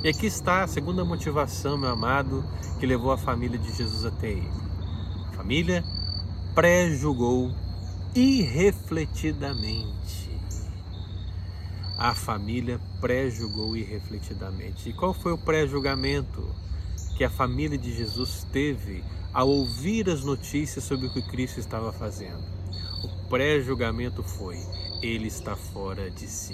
E 0.04 0.10
aqui 0.10 0.26
está 0.26 0.64
a 0.64 0.68
segunda 0.68 1.06
motivação, 1.06 1.78
meu 1.78 1.92
amado, 1.92 2.44
que 2.80 2.86
levou 2.86 3.12
a 3.12 3.18
família 3.18 3.60
de 3.60 3.72
Jesus 3.72 4.04
até 4.04 4.32
ele. 4.32 4.52
A 5.30 5.34
família 5.34 5.84
pré-julgou 6.56 7.54
irrefletidamente. 8.16 10.04
A 11.98 12.14
família 12.14 12.82
pré-julgou 13.00 13.78
irrefletidamente. 13.78 14.90
E 14.90 14.94
qual 14.94 15.14
foi 15.14 15.32
o 15.32 15.38
pré-julgamento 15.38 16.44
que 17.24 17.28
a 17.28 17.30
família 17.30 17.78
de 17.78 17.96
Jesus 17.96 18.46
teve 18.52 19.02
ao 19.34 19.48
ouvir 19.48 20.10
as 20.10 20.26
notícias 20.26 20.84
sobre 20.84 21.08
o 21.08 21.14
que 21.14 21.22
Cristo 21.22 21.58
estava 21.58 21.90
fazendo. 21.94 22.44
O 23.02 23.30
pré-julgamento 23.30 24.22
foi: 24.22 24.58
ele 25.02 25.28
está 25.28 25.56
fora 25.56 26.12
de 26.12 26.28
si. 26.28 26.54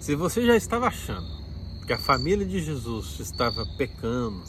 Se 0.00 0.16
você 0.16 0.44
já 0.44 0.56
estava 0.56 0.88
achando 0.88 1.28
que 1.86 1.92
a 1.92 1.98
família 1.98 2.44
de 2.44 2.60
Jesus 2.60 3.20
estava 3.20 3.64
pecando 3.78 4.42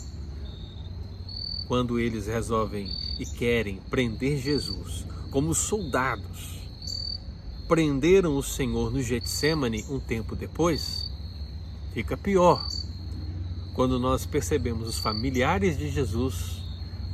quando 1.68 2.00
eles 2.00 2.26
resolvem 2.26 2.90
e 3.20 3.26
querem 3.38 3.80
prender 3.88 4.40
Jesus, 4.40 5.06
como 5.30 5.52
os 5.52 5.60
soldados 5.60 6.60
prenderam 7.68 8.36
o 8.36 8.42
Senhor 8.42 8.92
no 8.92 9.00
Getsemane 9.00 9.86
um 9.92 10.00
tempo 10.00 10.36
depois, 10.36 11.08
fica 11.94 12.18
pior 12.18 12.68
quando 13.74 14.00
nós 14.00 14.26
percebemos 14.26 14.88
os 14.88 14.98
familiares 14.98 15.78
de 15.78 15.90
Jesus 15.90 16.62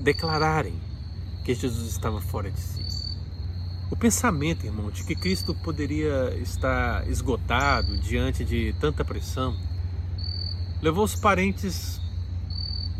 declararem 0.01 0.79
que 1.43 1.53
Jesus 1.53 1.89
estava 1.89 2.19
fora 2.19 2.51
de 2.51 2.59
si. 2.59 2.85
O 3.89 3.95
pensamento, 3.95 4.65
irmão, 4.65 4.91
de 4.91 5.03
que 5.03 5.15
Cristo 5.15 5.55
poderia 5.55 6.35
estar 6.41 7.07
esgotado 7.09 7.97
diante 7.99 8.43
de 8.43 8.75
tanta 8.79 9.05
pressão, 9.05 9.55
levou 10.81 11.05
os 11.05 11.15
parentes 11.15 12.01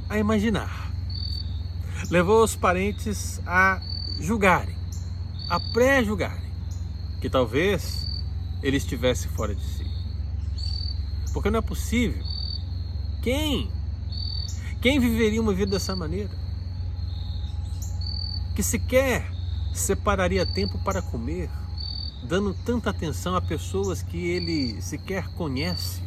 a 0.07 0.17
imaginar, 0.17 0.91
levou 2.09 2.43
os 2.43 2.55
parentes 2.55 3.41
a 3.45 3.81
julgarem, 4.21 4.77
a 5.49 5.59
pré-julgarem, 5.59 6.51
que 7.19 7.29
talvez 7.29 8.05
ele 8.63 8.77
estivesse 8.77 9.27
fora 9.27 9.53
de 9.53 9.63
si. 9.63 9.85
Porque 11.33 11.49
não 11.49 11.59
é 11.59 11.61
possível 11.61 12.23
quem? 13.21 13.71
Quem 14.81 14.99
viveria 14.99 15.41
uma 15.41 15.53
vida 15.53 15.71
dessa 15.71 15.95
maneira? 15.95 16.29
Que 18.55 18.63
sequer 18.63 19.29
separaria 19.73 20.45
tempo 20.45 20.77
para 20.79 21.01
comer, 21.01 21.49
dando 22.23 22.53
tanta 22.65 22.89
atenção 22.89 23.35
a 23.35 23.41
pessoas 23.41 24.01
que 24.01 24.17
ele 24.29 24.81
sequer 24.81 25.27
conhece. 25.29 26.01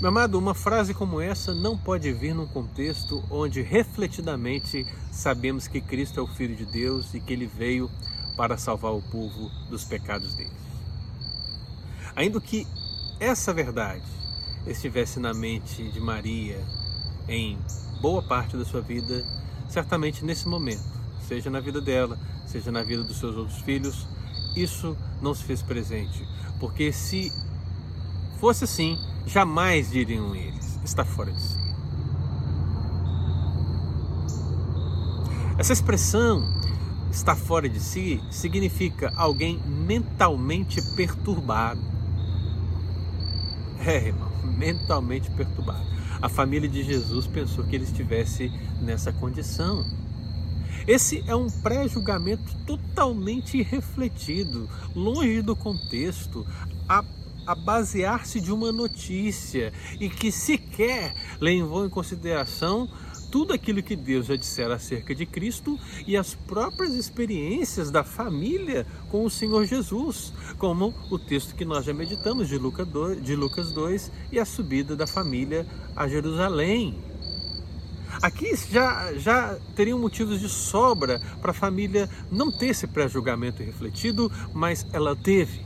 Meu 0.00 0.10
amado, 0.10 0.38
uma 0.38 0.54
frase 0.54 0.94
como 0.94 1.20
essa 1.20 1.52
não 1.54 1.76
pode 1.76 2.12
vir 2.12 2.32
num 2.32 2.46
contexto 2.46 3.24
onde 3.30 3.62
refletidamente 3.62 4.86
sabemos 5.10 5.66
que 5.66 5.80
Cristo 5.80 6.20
é 6.20 6.22
o 6.22 6.26
Filho 6.26 6.54
de 6.54 6.64
Deus 6.64 7.14
e 7.14 7.20
que 7.20 7.32
ele 7.32 7.46
veio 7.46 7.90
para 8.36 8.56
salvar 8.56 8.92
o 8.92 9.02
povo 9.02 9.50
dos 9.68 9.84
pecados 9.84 10.34
deles. 10.34 10.52
Ainda 12.14 12.40
que 12.40 12.64
essa 13.18 13.52
verdade 13.52 14.17
estivesse 14.68 15.18
na 15.18 15.34
mente 15.34 15.90
de 15.90 16.00
Maria 16.00 16.60
em 17.28 17.58
boa 18.00 18.22
parte 18.22 18.56
da 18.56 18.64
sua 18.64 18.80
vida, 18.80 19.24
certamente 19.68 20.24
nesse 20.24 20.48
momento, 20.48 20.84
seja 21.26 21.50
na 21.50 21.60
vida 21.60 21.80
dela, 21.80 22.18
seja 22.46 22.70
na 22.70 22.82
vida 22.82 23.02
dos 23.02 23.18
seus 23.18 23.36
outros 23.36 23.58
filhos, 23.58 24.06
isso 24.56 24.96
não 25.20 25.34
se 25.34 25.44
fez 25.44 25.62
presente. 25.62 26.26
Porque 26.58 26.92
se 26.92 27.30
fosse 28.40 28.64
assim, 28.64 28.98
jamais 29.26 29.90
diriam 29.90 30.34
eles: 30.34 30.78
está 30.84 31.04
fora 31.04 31.30
de 31.32 31.40
si. 31.40 31.68
Essa 35.58 35.72
expressão 35.72 36.42
está 37.10 37.34
fora 37.34 37.68
de 37.68 37.80
si 37.80 38.22
significa 38.30 39.12
alguém 39.16 39.60
mentalmente 39.66 40.80
perturbado. 40.94 41.80
É, 43.86 44.08
irmão, 44.08 44.30
mentalmente 44.56 45.30
perturbado. 45.30 45.86
A 46.20 46.28
família 46.28 46.68
de 46.68 46.82
Jesus 46.82 47.26
pensou 47.26 47.64
que 47.64 47.76
ele 47.76 47.84
estivesse 47.84 48.50
nessa 48.82 49.12
condição. 49.12 49.84
Esse 50.86 51.22
é 51.28 51.34
um 51.34 51.48
pré-julgamento 51.48 52.56
totalmente 52.66 53.58
irrefletido, 53.58 54.68
longe 54.94 55.42
do 55.42 55.54
contexto, 55.54 56.46
a, 56.88 57.04
a 57.46 57.54
basear-se 57.54 58.40
de 58.40 58.50
uma 58.50 58.72
notícia 58.72 59.72
e 60.00 60.08
que 60.08 60.32
sequer 60.32 61.14
levou 61.40 61.86
em 61.86 61.90
consideração 61.90 62.88
tudo 63.30 63.52
aquilo 63.52 63.82
que 63.82 63.94
Deus 63.94 64.26
já 64.26 64.36
dissera 64.36 64.74
acerca 64.74 65.14
de 65.14 65.26
Cristo 65.26 65.78
e 66.06 66.16
as 66.16 66.34
próprias 66.34 66.94
experiências 66.94 67.90
da 67.90 68.02
família 68.02 68.86
com 69.10 69.24
o 69.24 69.30
Senhor 69.30 69.64
Jesus, 69.66 70.32
como 70.58 70.94
o 71.10 71.18
texto 71.18 71.54
que 71.54 71.64
nós 71.64 71.84
já 71.84 71.92
meditamos 71.92 72.48
de 72.48 72.56
Lucas 72.56 72.88
2, 72.88 73.22
de 73.22 73.36
Lucas 73.36 73.72
2 73.72 74.10
e 74.32 74.38
a 74.38 74.44
subida 74.44 74.96
da 74.96 75.06
família 75.06 75.66
a 75.94 76.08
Jerusalém. 76.08 76.98
Aqui 78.22 78.56
já, 78.56 79.12
já 79.14 79.58
teriam 79.76 79.98
motivos 79.98 80.40
de 80.40 80.48
sobra 80.48 81.20
para 81.40 81.50
a 81.50 81.54
família 81.54 82.08
não 82.32 82.50
ter 82.50 82.68
esse 82.68 82.86
pré-julgamento 82.86 83.62
refletido, 83.62 84.32
mas 84.54 84.86
ela 84.92 85.14
teve. 85.14 85.60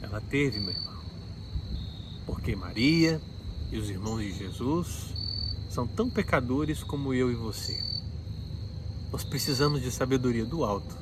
Ela 0.00 0.20
teve, 0.20 0.60
meu 0.60 0.70
irmão. 0.70 0.92
Porque 2.24 2.54
Maria 2.54 3.20
e 3.70 3.78
os 3.78 3.90
irmãos 3.90 4.20
de 4.20 4.32
Jesus 4.32 5.21
são 5.72 5.86
tão 5.86 6.10
pecadores 6.10 6.84
como 6.84 7.14
eu 7.14 7.32
e 7.32 7.34
você. 7.34 7.82
Nós 9.10 9.24
precisamos 9.24 9.80
de 9.80 9.90
sabedoria 9.90 10.44
do 10.44 10.64
alto 10.64 10.94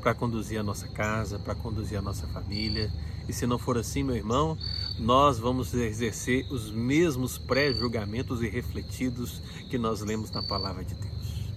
para 0.00 0.14
conduzir 0.14 0.58
a 0.58 0.62
nossa 0.62 0.88
casa, 0.88 1.38
para 1.38 1.54
conduzir 1.54 1.98
a 1.98 2.02
nossa 2.02 2.26
família. 2.28 2.90
E 3.28 3.32
se 3.32 3.46
não 3.46 3.58
for 3.58 3.76
assim, 3.76 4.02
meu 4.02 4.16
irmão, 4.16 4.56
nós 4.98 5.38
vamos 5.38 5.74
exercer 5.74 6.50
os 6.50 6.70
mesmos 6.70 7.36
pré-julgamentos 7.36 8.40
e 8.40 8.48
refletidos 8.48 9.42
que 9.68 9.76
nós 9.76 10.00
lemos 10.00 10.30
na 10.30 10.42
palavra 10.42 10.82
de 10.82 10.94
Deus. 10.94 11.52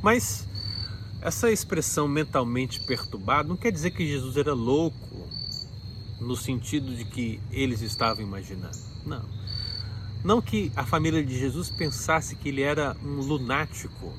Mas 0.00 0.46
essa 1.20 1.50
expressão 1.50 2.06
mentalmente 2.06 2.78
perturbado 2.80 3.48
não 3.48 3.56
quer 3.56 3.72
dizer 3.72 3.90
que 3.90 4.06
Jesus 4.06 4.36
era 4.36 4.54
louco 4.54 5.28
no 6.20 6.36
sentido 6.36 6.94
de 6.94 7.04
que 7.04 7.40
eles 7.50 7.80
estavam 7.80 8.22
imaginando. 8.22 8.78
Não. 9.06 9.24
Não 10.22 10.42
que 10.42 10.70
a 10.76 10.84
família 10.84 11.24
de 11.24 11.38
Jesus 11.38 11.70
pensasse 11.70 12.36
que 12.36 12.50
ele 12.50 12.60
era 12.60 12.94
um 13.02 13.20
lunático, 13.20 14.12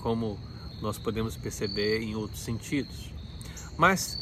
como 0.00 0.38
nós 0.80 0.98
podemos 0.98 1.36
perceber 1.36 2.00
em 2.00 2.14
outros 2.14 2.40
sentidos. 2.40 3.12
Mas 3.76 4.18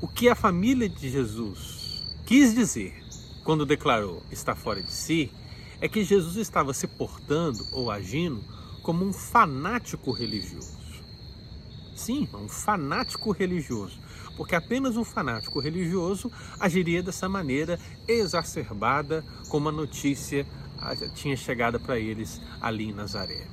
o 0.00 0.08
que 0.08 0.28
a 0.28 0.34
família 0.34 0.88
de 0.88 1.08
Jesus 1.08 2.02
quis 2.26 2.54
dizer 2.54 2.94
quando 3.44 3.64
declarou 3.64 4.22
está 4.30 4.56
fora 4.56 4.82
de 4.82 4.92
si 4.92 5.30
é 5.80 5.88
que 5.88 6.02
Jesus 6.02 6.36
estava 6.36 6.74
se 6.74 6.86
portando 6.86 7.64
ou 7.70 7.90
agindo 7.90 8.42
como 8.82 9.04
um 9.04 9.12
fanático 9.12 10.10
religioso. 10.10 10.76
Sim, 11.94 12.28
um 12.34 12.48
fanático 12.48 13.30
religioso 13.30 13.98
porque 14.36 14.54
apenas 14.54 14.96
um 14.96 15.04
fanático 15.04 15.60
religioso 15.60 16.30
agiria 16.60 17.02
dessa 17.02 17.28
maneira 17.28 17.78
exacerbada 18.06 19.24
como 19.48 19.68
a 19.68 19.72
notícia 19.72 20.46
tinha 21.14 21.36
chegado 21.36 21.80
para 21.80 21.98
eles 21.98 22.40
ali 22.60 22.90
em 22.90 22.92
Nazaré. 22.92 23.46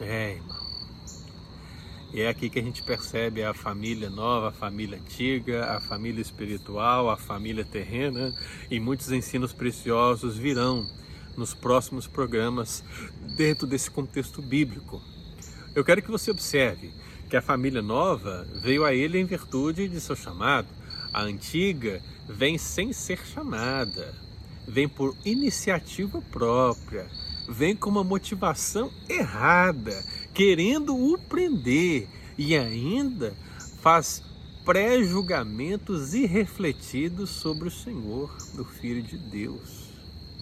É, 0.00 0.34
irmão. 0.34 0.62
E 2.12 2.20
é 2.20 2.28
aqui 2.28 2.50
que 2.50 2.58
a 2.58 2.62
gente 2.62 2.82
percebe 2.82 3.42
a 3.42 3.54
família 3.54 4.10
nova, 4.10 4.48
a 4.48 4.52
família 4.52 4.98
antiga, 4.98 5.64
a 5.76 5.80
família 5.80 6.20
espiritual, 6.20 7.08
a 7.08 7.16
família 7.16 7.64
terrena 7.64 8.34
e 8.70 8.78
muitos 8.78 9.10
ensinos 9.10 9.52
preciosos 9.52 10.36
virão 10.36 10.86
nos 11.36 11.54
próximos 11.54 12.06
programas 12.06 12.84
dentro 13.34 13.66
desse 13.66 13.90
contexto 13.90 14.42
bíblico. 14.42 15.00
Eu 15.74 15.82
quero 15.82 16.02
que 16.02 16.10
você 16.10 16.30
observe 16.30 16.92
que 17.30 17.36
a 17.36 17.40
família 17.40 17.80
nova 17.80 18.46
veio 18.62 18.84
a 18.84 18.92
ele 18.92 19.18
em 19.18 19.24
virtude 19.24 19.88
de 19.88 20.00
seu 20.02 20.14
chamado. 20.14 20.68
A 21.14 21.22
antiga 21.22 22.02
vem 22.28 22.58
sem 22.58 22.92
ser 22.92 23.18
chamada, 23.24 24.14
vem 24.68 24.86
por 24.86 25.16
iniciativa 25.24 26.20
própria, 26.30 27.06
vem 27.48 27.74
com 27.74 27.88
uma 27.88 28.04
motivação 28.04 28.92
errada, 29.08 30.04
querendo 30.34 30.94
o 30.94 31.16
prender 31.16 32.06
e 32.36 32.54
ainda 32.54 33.34
faz 33.80 34.22
pré-julgamentos 34.66 36.12
irrefletidos 36.12 37.30
sobre 37.30 37.68
o 37.68 37.70
Senhor, 37.70 38.34
o 38.58 38.64
Filho 38.64 39.02
de 39.02 39.16
Deus. 39.16 39.90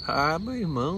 Ah, 0.06 0.38
meu 0.40 0.54
irmão, 0.54 0.96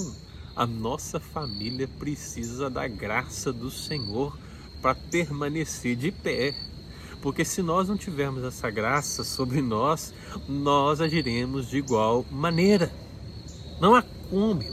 a 0.55 0.67
nossa 0.67 1.19
família 1.19 1.89
precisa 1.99 2.69
da 2.69 2.87
graça 2.87 3.53
do 3.53 3.71
Senhor 3.71 4.37
para 4.81 4.95
permanecer 4.95 5.97
de 5.97 6.11
pé. 6.11 6.55
Porque 7.21 7.45
se 7.45 7.63
nós 7.63 7.89
não 7.89 7.97
tivermos 7.97 8.43
essa 8.43 8.69
graça 8.69 9.23
sobre 9.23 9.63
nós, 9.63 10.13
nós 10.49 11.01
agiremos 11.01 11.71
de 11.71 11.79
igual 11.79 12.27
maneira. 12.31 12.93
Não 13.81 13.95
há 13.95 14.03
como, 14.03 14.65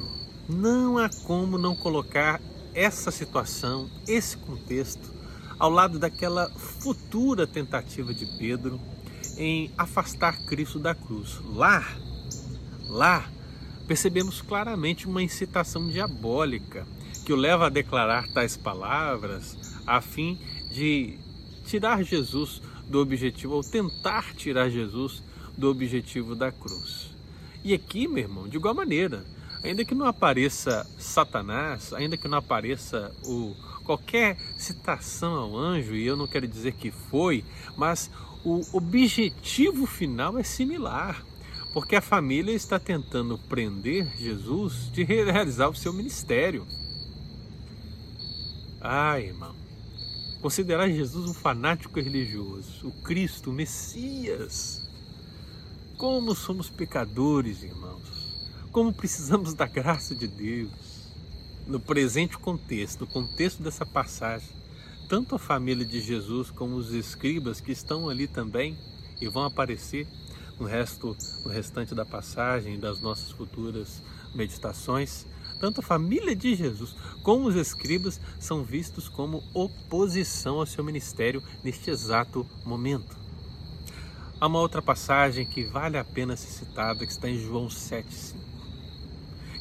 não 0.49 0.97
há 0.97 1.09
como 1.25 1.57
não 1.57 1.75
colocar 1.75 2.41
essa 2.73 3.11
situação, 3.11 3.89
esse 4.07 4.37
contexto, 4.37 5.13
ao 5.59 5.69
lado 5.69 5.99
daquela 5.99 6.49
futura 6.51 7.45
tentativa 7.45 8.13
de 8.13 8.25
Pedro 8.37 8.79
em 9.37 9.71
afastar 9.77 10.37
Cristo 10.45 10.79
da 10.79 10.95
cruz. 10.95 11.39
Lá, 11.45 11.85
lá, 12.87 13.29
percebemos 13.89 14.39
claramente 14.39 15.07
uma 15.07 15.23
incitação 15.23 15.87
diabólica 15.87 16.85
que 17.25 17.33
o 17.33 17.35
leva 17.35 17.65
a 17.65 17.69
declarar 17.69 18.27
tais 18.27 18.55
palavras 18.55 19.81
a 19.87 19.99
fim 19.99 20.37
de 20.69 21.17
tirar 21.65 22.03
Jesus 22.03 22.61
do 22.87 22.99
objetivo, 22.99 23.55
ou 23.55 23.63
tentar 23.63 24.35
tirar 24.35 24.69
Jesus 24.69 25.23
do 25.57 25.71
objetivo 25.71 26.35
da 26.35 26.51
cruz. 26.51 27.09
E 27.63 27.73
aqui, 27.73 28.07
meu 28.07 28.19
irmão, 28.19 28.47
de 28.47 28.57
igual 28.57 28.75
maneira, 28.75 29.25
ainda 29.63 29.83
que 29.83 29.95
não 29.95 30.05
apareça 30.05 30.87
Satanás, 30.99 31.91
ainda 31.91 32.15
que 32.15 32.27
não 32.27 32.37
apareça 32.37 33.11
o, 33.25 33.55
qualquer 33.83 34.37
citação 34.55 35.33
ao 35.33 35.57
anjo, 35.57 35.95
e 35.95 36.05
eu 36.05 36.15
não 36.15 36.27
quero 36.27 36.47
dizer 36.47 36.73
que 36.73 36.91
foi, 36.91 37.43
mas 37.75 38.11
o 38.45 38.61
objetivo 38.71 39.87
final 39.87 40.37
é 40.37 40.43
similar. 40.43 41.25
Porque 41.73 41.95
a 41.95 42.01
família 42.01 42.51
está 42.51 42.79
tentando 42.79 43.37
prender 43.37 44.07
Jesus 44.17 44.91
de 44.91 45.03
realizar 45.03 45.69
o 45.69 45.75
seu 45.75 45.93
ministério. 45.93 46.65
Ai, 48.81 49.27
irmão. 49.27 49.55
Considerar 50.41 50.89
Jesus 50.89 51.29
um 51.29 51.33
fanático 51.33 51.99
religioso, 51.99 52.87
o 52.87 52.91
Cristo, 53.03 53.51
o 53.51 53.53
Messias. 53.53 54.89
Como 55.97 56.33
somos 56.33 56.69
pecadores, 56.69 57.61
irmãos. 57.61 58.07
Como 58.71 58.93
precisamos 58.93 59.53
da 59.53 59.67
graça 59.67 60.15
de 60.15 60.27
Deus. 60.27 60.71
No 61.67 61.79
presente 61.79 62.37
contexto, 62.37 63.01
no 63.01 63.07
contexto 63.07 63.61
dessa 63.61 63.85
passagem, 63.85 64.49
tanto 65.07 65.35
a 65.35 65.39
família 65.39 65.85
de 65.85 65.99
Jesus 65.99 66.49
como 66.49 66.77
os 66.77 66.93
escribas 66.93 67.59
que 67.61 67.71
estão 67.71 68.09
ali 68.09 68.27
também 68.27 68.77
e 69.21 69.27
vão 69.27 69.43
aparecer 69.43 70.07
no 70.59 70.67
resto, 70.67 71.15
no 71.43 71.51
restante 71.51 71.95
da 71.95 72.05
passagem 72.05 72.79
das 72.79 72.99
nossas 72.99 73.31
futuras 73.31 74.01
meditações, 74.35 75.25
tanto 75.59 75.79
a 75.81 75.83
família 75.83 76.35
de 76.35 76.55
Jesus 76.55 76.95
como 77.23 77.47
os 77.47 77.55
escribas 77.55 78.19
são 78.39 78.63
vistos 78.63 79.09
como 79.09 79.43
oposição 79.53 80.59
ao 80.59 80.65
seu 80.65 80.83
ministério 80.83 81.43
neste 81.63 81.89
exato 81.89 82.45
momento. 82.65 83.17
Há 84.39 84.47
uma 84.47 84.59
outra 84.59 84.81
passagem 84.81 85.45
que 85.45 85.65
vale 85.65 85.97
a 85.97 86.03
pena 86.03 86.37
ser 86.37 86.47
citada, 86.47 87.05
que 87.05 87.11
está 87.11 87.29
em 87.29 87.37
João 87.37 87.67
7,5. 87.67 88.35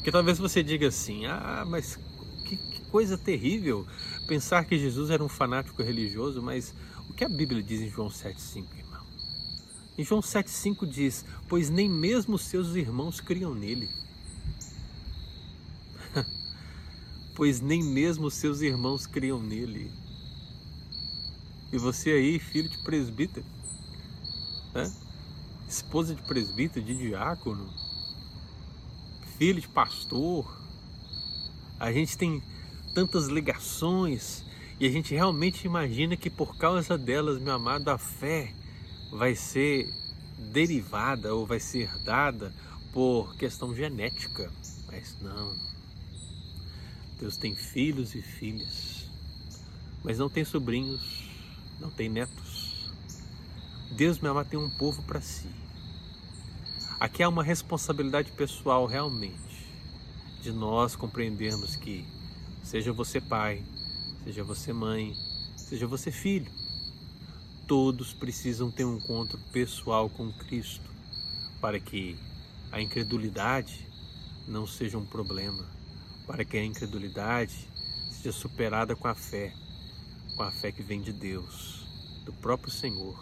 Que 0.05 0.13
talvez 0.13 0.39
você 0.39 0.63
diga 0.63 0.87
assim: 0.87 1.27
ah, 1.27 1.65
mas 1.67 1.99
que, 2.45 2.57
que 2.57 2.81
coisa 2.83 3.19
terrível 3.19 3.85
pensar 4.29 4.65
que 4.65 4.79
Jesus 4.79 5.11
era 5.11 5.23
um 5.23 5.29
fanático 5.29 5.83
religioso, 5.83 6.41
mas 6.41 6.73
o 7.11 7.13
que 7.13 7.25
a 7.25 7.29
Bíblia 7.29 7.61
diz 7.61 7.81
em 7.81 7.91
João 7.91 8.09
7,5, 8.09 8.79
irmão? 8.79 8.88
Em 9.99 10.05
João 10.05 10.21
7,5 10.21 10.87
diz: 10.87 11.25
Pois 11.49 11.69
nem 11.69 11.91
mesmo 11.91 12.39
seus 12.39 12.77
irmãos 12.77 13.21
criam 13.21 13.53
nele. 13.53 13.91
pois 17.35 17.61
nem 17.61 17.83
mesmo 17.83 18.31
seus 18.31 18.61
irmãos 18.61 19.09
criam 19.09 19.43
nele. 19.43 19.91
E 21.73 21.79
você 21.79 22.13
aí, 22.13 22.39
filho 22.39 22.69
de 22.69 22.79
presbítero, 22.79 23.45
né? 24.73 24.91
esposa 25.69 26.15
de 26.15 26.23
presbítero, 26.23 26.87
de 26.87 26.97
diácono, 26.97 27.69
filho 29.37 29.61
de 29.61 29.69
pastor, 29.69 30.63
a 31.79 31.91
gente 31.91 32.17
tem 32.17 32.41
tantas 32.95 33.27
ligações 33.27 34.45
e 34.79 34.87
a 34.87 34.91
gente 34.91 35.13
realmente 35.13 35.67
imagina 35.67 36.17
que 36.17 36.31
por 36.31 36.57
causa 36.57 36.97
delas, 36.97 37.41
meu 37.41 37.53
amado, 37.53 37.89
a 37.89 37.99
fé 37.99 38.55
vai 39.11 39.35
ser 39.35 39.93
derivada 40.53 41.35
ou 41.35 41.47
vai 41.47 41.61
ser 41.61 41.91
dada 41.99 42.53
por 42.93 43.35
questão 43.37 43.75
genética. 43.75 44.51
Mas 44.87 45.17
não. 45.21 45.55
Deus 47.19 47.37
tem 47.37 47.55
filhos 47.55 48.15
e 48.15 48.23
filhas, 48.23 49.11
mas 50.05 50.19
não 50.19 50.29
tem 50.29 50.45
sobrinhos, 50.45 51.29
não 51.81 51.91
tem 51.91 52.09
netos. 52.09 52.93
Deus, 53.91 54.21
meu 54.21 54.31
amado, 54.31 54.49
tem 54.49 54.59
um 54.59 54.71
povo 54.71 55.03
para 55.03 55.21
si. 55.21 55.49
Aqui 57.01 57.23
há 57.23 57.29
uma 57.29 57.43
responsabilidade 57.43 58.31
pessoal 58.33 58.87
realmente 58.87 59.67
de 60.43 60.53
nós 60.53 60.95
compreendermos 60.95 61.75
que, 61.75 62.05
seja 62.63 62.93
você 62.93 63.21
pai, 63.21 63.65
seja 64.23 64.45
você 64.45 64.73
mãe, 64.73 65.15
seja 65.57 65.87
você 65.87 66.13
filho, 66.13 66.51
todos 67.69 68.13
precisam 68.13 68.71
ter 68.71 68.85
um 68.85 68.97
encontro 68.97 69.39
pessoal 69.53 70.11
com 70.11 70.33
Cristo 70.33 70.91
para 71.61 71.79
que 71.79 72.19
a 72.73 72.81
incredulidade 72.81 73.87
não 74.49 74.67
seja 74.67 74.99
um 74.99 75.07
problema 75.07 75.79
para 76.29 76.45
que 76.45 76.59
a 76.59 76.65
incredulidade 76.65 77.67
seja 78.11 78.33
superada 78.33 78.95
com 78.95 79.09
a 79.09 79.15
fé, 79.15 79.55
com 80.37 80.43
a 80.43 80.51
fé 80.51 80.71
que 80.71 80.83
vem 80.83 81.01
de 81.01 81.11
Deus, 81.11 81.87
do 82.27 82.35
próprio 82.35 82.71
Senhor, 82.71 83.17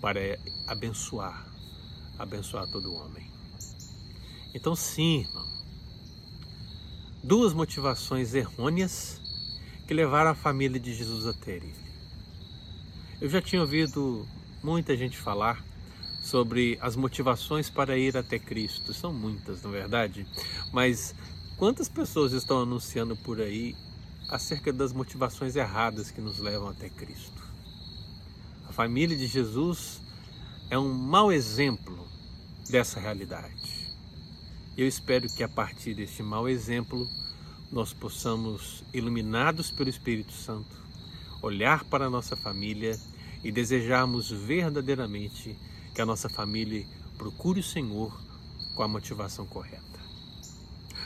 para 0.00 0.18
abençoar, 0.66 1.46
abençoar 2.18 2.66
todo 2.70 2.94
homem. 2.94 3.30
Então, 4.54 4.74
sim, 4.74 5.20
irmão, 5.20 5.46
duas 7.22 7.52
motivações 7.52 8.32
errôneas 8.32 9.20
que 9.86 9.92
levaram 9.92 10.30
a 10.30 10.34
família 10.34 10.80
de 10.80 10.94
Jesus 10.94 11.26
até 11.26 11.56
ele. 11.56 11.87
Eu 13.20 13.28
já 13.28 13.40
tinha 13.42 13.60
ouvido 13.60 14.26
muita 14.62 14.96
gente 14.96 15.18
falar 15.18 15.64
sobre 16.20 16.78
as 16.80 16.96
motivações 16.96 17.70
para 17.70 17.96
ir 17.96 18.16
até 18.16 18.38
Cristo. 18.38 18.92
São 18.94 19.12
muitas, 19.12 19.62
na 19.62 19.70
é 19.70 19.72
verdade, 19.72 20.26
mas 20.72 21.14
Quantas 21.58 21.88
pessoas 21.88 22.32
estão 22.32 22.62
anunciando 22.62 23.16
por 23.16 23.40
aí 23.40 23.74
acerca 24.28 24.72
das 24.72 24.92
motivações 24.92 25.56
erradas 25.56 26.08
que 26.08 26.20
nos 26.20 26.38
levam 26.38 26.68
até 26.68 26.88
Cristo? 26.88 27.42
A 28.68 28.72
família 28.72 29.16
de 29.16 29.26
Jesus 29.26 30.00
é 30.70 30.78
um 30.78 30.94
mau 30.94 31.32
exemplo 31.32 32.06
dessa 32.70 33.00
realidade. 33.00 33.92
Eu 34.76 34.86
espero 34.86 35.26
que 35.26 35.42
a 35.42 35.48
partir 35.48 35.94
deste 35.94 36.22
mau 36.22 36.48
exemplo 36.48 37.10
nós 37.72 37.92
possamos, 37.92 38.84
iluminados 38.94 39.72
pelo 39.72 39.90
Espírito 39.90 40.32
Santo, 40.32 40.76
olhar 41.42 41.84
para 41.84 42.06
a 42.06 42.10
nossa 42.10 42.36
família 42.36 42.98
e 43.42 43.52
desejarmos 43.52 44.30
verdadeiramente 44.30 45.56
que 45.94 46.00
a 46.00 46.06
nossa 46.06 46.28
família 46.28 46.86
procure 47.16 47.60
o 47.60 47.64
Senhor 47.64 48.18
com 48.74 48.82
a 48.82 48.88
motivação 48.88 49.46
correta. 49.46 49.82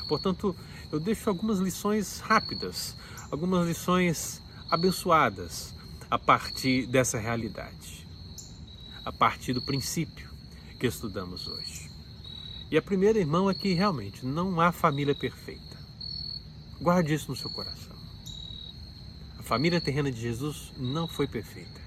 Portanto, 0.09 0.55
eu 0.91 1.01
deixo 1.01 1.29
algumas 1.29 1.59
lições 1.59 2.21
rápidas, 2.21 2.97
algumas 3.31 3.67
lições 3.67 4.43
abençoadas 4.71 5.75
a 6.11 6.19
partir 6.19 6.87
dessa 6.87 7.19
realidade, 7.19 8.07
a 9.05 9.13
partir 9.13 9.55
do 9.55 9.63
princípio 9.63 10.29
que 10.79 10.87
estudamos 10.87 11.49
hoje. 11.49 11.91
E 12.71 12.77
a 12.77 12.83
primeira, 12.83 13.19
irmão, 13.19 13.49
é 13.49 13.55
que 13.55 13.73
realmente 13.73 14.25
não 14.25 14.61
há 14.61 14.73
família 14.73 15.15
perfeita. 15.15 15.79
Guarde 16.81 17.15
isso 17.15 17.31
no 17.31 17.37
seu 17.37 17.51
coração. 17.51 17.92
Família 19.53 19.83
terrena 19.83 20.11
de 20.11 20.19
Jesus 20.19 20.73
não 20.79 21.07
foi 21.07 21.27
perfeita. 21.27 21.79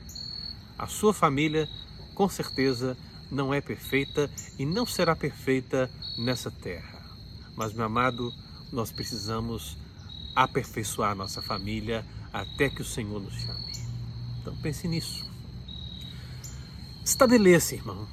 A 0.77 0.85
sua 0.85 1.11
família, 1.11 1.67
com 2.13 2.29
certeza, 2.29 2.95
não 3.31 3.51
é 3.51 3.59
perfeita 3.59 4.29
e 4.59 4.67
não 4.67 4.85
será 4.85 5.15
perfeita 5.15 5.89
nessa 6.15 6.51
terra. 6.51 7.01
Mas, 7.55 7.73
meu 7.73 7.85
amado, 7.85 8.31
nós 8.71 8.91
precisamos 8.91 9.75
aperfeiçoar 10.35 11.15
nossa 11.15 11.41
família 11.41 12.05
até 12.31 12.69
que 12.69 12.83
o 12.83 12.85
Senhor 12.85 13.19
nos 13.19 13.33
chame. 13.33 13.71
Então 14.39 14.55
pense 14.57 14.87
nisso. 14.87 15.27
Estabeleça, 17.03 17.73
irmão. 17.73 18.07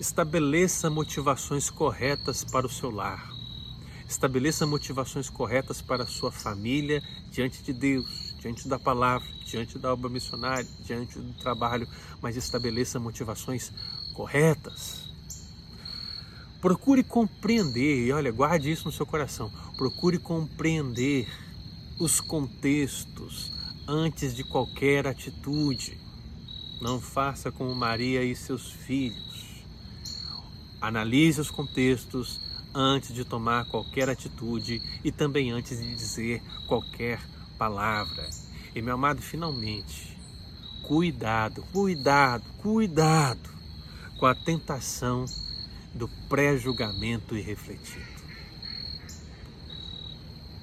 Estabeleça 0.00 0.90
motivações 0.90 1.70
corretas 1.70 2.42
para 2.42 2.66
o 2.66 2.68
seu 2.70 2.90
lar. 2.90 3.35
Estabeleça 4.08 4.66
motivações 4.66 5.28
corretas 5.28 5.82
para 5.82 6.04
a 6.04 6.06
sua 6.06 6.30
família 6.30 7.02
diante 7.30 7.62
de 7.62 7.72
Deus, 7.72 8.34
diante 8.40 8.68
da 8.68 8.78
palavra, 8.78 9.26
diante 9.44 9.78
da 9.78 9.92
obra 9.92 10.08
missionária, 10.08 10.66
diante 10.84 11.18
do 11.18 11.32
trabalho, 11.34 11.88
mas 12.22 12.36
estabeleça 12.36 13.00
motivações 13.00 13.72
corretas. 14.14 15.06
Procure 16.60 17.02
compreender, 17.02 18.06
e 18.06 18.12
olha, 18.12 18.30
guarde 18.30 18.70
isso 18.70 18.86
no 18.86 18.92
seu 18.92 19.04
coração. 19.04 19.50
Procure 19.76 20.18
compreender 20.18 21.28
os 21.98 22.20
contextos 22.20 23.52
antes 23.86 24.34
de 24.34 24.44
qualquer 24.44 25.06
atitude. 25.06 25.98
Não 26.80 27.00
faça 27.00 27.50
como 27.50 27.74
Maria 27.74 28.22
e 28.24 28.34
seus 28.34 28.70
filhos. 28.70 29.64
Analise 30.80 31.40
os 31.40 31.50
contextos 31.50 32.40
antes 32.78 33.14
de 33.14 33.24
tomar 33.24 33.64
qualquer 33.64 34.10
atitude 34.10 34.82
e 35.02 35.10
também 35.10 35.50
antes 35.50 35.78
de 35.78 35.94
dizer 35.94 36.42
qualquer 36.66 37.18
palavra. 37.56 38.28
E 38.74 38.82
meu 38.82 38.94
amado, 38.94 39.22
finalmente, 39.22 40.14
cuidado, 40.82 41.62
cuidado, 41.72 42.44
cuidado 42.58 43.48
com 44.18 44.26
a 44.26 44.34
tentação 44.34 45.24
do 45.94 46.06
pré-julgamento 46.28 47.34
irrefletido. 47.34 48.04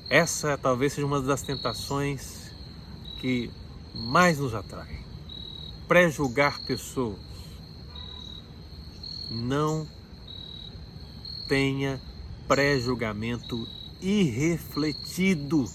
Essa 0.08 0.56
talvez 0.56 0.94
seja 0.94 1.08
uma 1.08 1.20
das 1.20 1.42
tentações 1.42 2.52
que 3.20 3.50
mais 3.96 4.38
nos 4.38 4.54
atrai. 4.54 5.04
Pré-julgar 5.88 6.60
pessoas. 6.62 7.20
Não 9.32 9.88
tenha 11.48 12.02
pré-julgamento 12.48 13.68
irrefletido. 14.02 15.66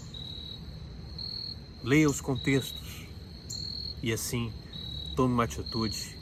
Leia 1.82 2.08
os 2.08 2.20
contextos 2.20 3.06
e 4.02 4.12
assim 4.12 4.52
tome 5.16 5.34
uma 5.34 5.44
atitude 5.44 6.16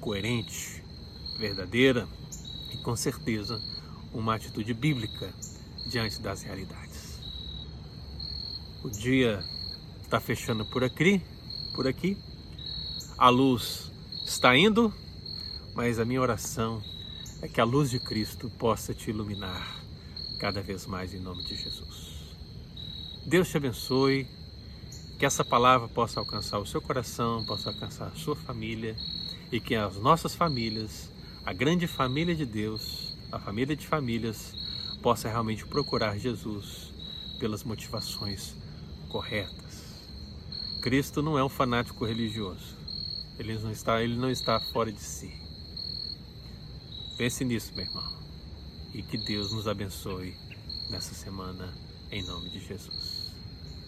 coerente, 0.00 0.82
verdadeira, 1.38 2.06
e 2.72 2.76
com 2.78 2.94
certeza 2.94 3.60
uma 4.12 4.34
atitude 4.34 4.72
bíblica 4.72 5.32
diante 5.88 6.20
das 6.20 6.42
realidades. 6.42 7.20
O 8.84 8.90
dia 8.90 9.42
está 10.02 10.20
fechando 10.20 10.64
por 10.66 10.84
aqui, 10.84 11.20
por 11.74 11.86
aqui. 11.86 12.16
A 13.18 13.28
luz 13.28 13.90
está 14.24 14.56
indo, 14.56 14.92
mas 15.74 15.98
a 15.98 16.04
minha 16.04 16.20
oração 16.20 16.82
é 17.42 17.48
que 17.48 17.60
a 17.60 17.64
luz 17.64 17.90
de 17.90 17.98
Cristo 17.98 18.50
possa 18.58 18.94
te 18.94 19.10
iluminar 19.10 19.84
cada 20.38 20.62
vez 20.62 20.86
mais 20.86 21.14
em 21.14 21.20
nome 21.20 21.44
de 21.44 21.56
Jesus. 21.56 22.34
Deus 23.26 23.48
te 23.48 23.56
abençoe 23.56 24.26
Que 25.18 25.24
essa 25.24 25.44
palavra 25.44 25.88
possa 25.88 26.20
alcançar 26.20 26.58
o 26.58 26.66
seu 26.66 26.80
coração, 26.80 27.44
possa 27.44 27.70
alcançar 27.70 28.08
a 28.08 28.14
sua 28.14 28.36
família 28.36 28.94
e 29.50 29.58
que 29.58 29.74
as 29.74 29.96
nossas 29.96 30.34
famílias, 30.34 31.10
a 31.44 31.54
grande 31.54 31.86
família 31.86 32.34
de 32.34 32.44
Deus, 32.44 33.16
a 33.32 33.38
família 33.38 33.74
de 33.74 33.86
famílias, 33.86 34.52
possa 35.02 35.28
realmente 35.28 35.66
procurar 35.66 36.18
Jesus 36.18 36.92
pelas 37.38 37.64
motivações 37.64 38.54
corretas. 39.08 39.84
Cristo 40.82 41.22
não 41.22 41.38
é 41.38 41.44
um 41.44 41.48
fanático 41.48 42.04
religioso. 42.04 42.76
Ele 43.38 43.58
não 43.58 43.70
está, 43.70 44.02
ele 44.02 44.16
não 44.16 44.30
está 44.30 44.60
fora 44.60 44.92
de 44.92 45.00
si. 45.00 45.45
Pense 47.16 47.44
nisso, 47.44 47.72
meu 47.74 47.86
irmão. 47.86 48.18
E 48.92 49.02
que 49.02 49.16
Deus 49.16 49.52
nos 49.52 49.66
abençoe 49.66 50.34
nessa 50.90 51.14
semana, 51.14 51.72
em 52.10 52.22
nome 52.22 52.50
de 52.50 52.60
Jesus. 52.60 53.32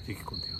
Fique 0.07 0.24
com 0.24 0.39
Deus. 0.39 0.58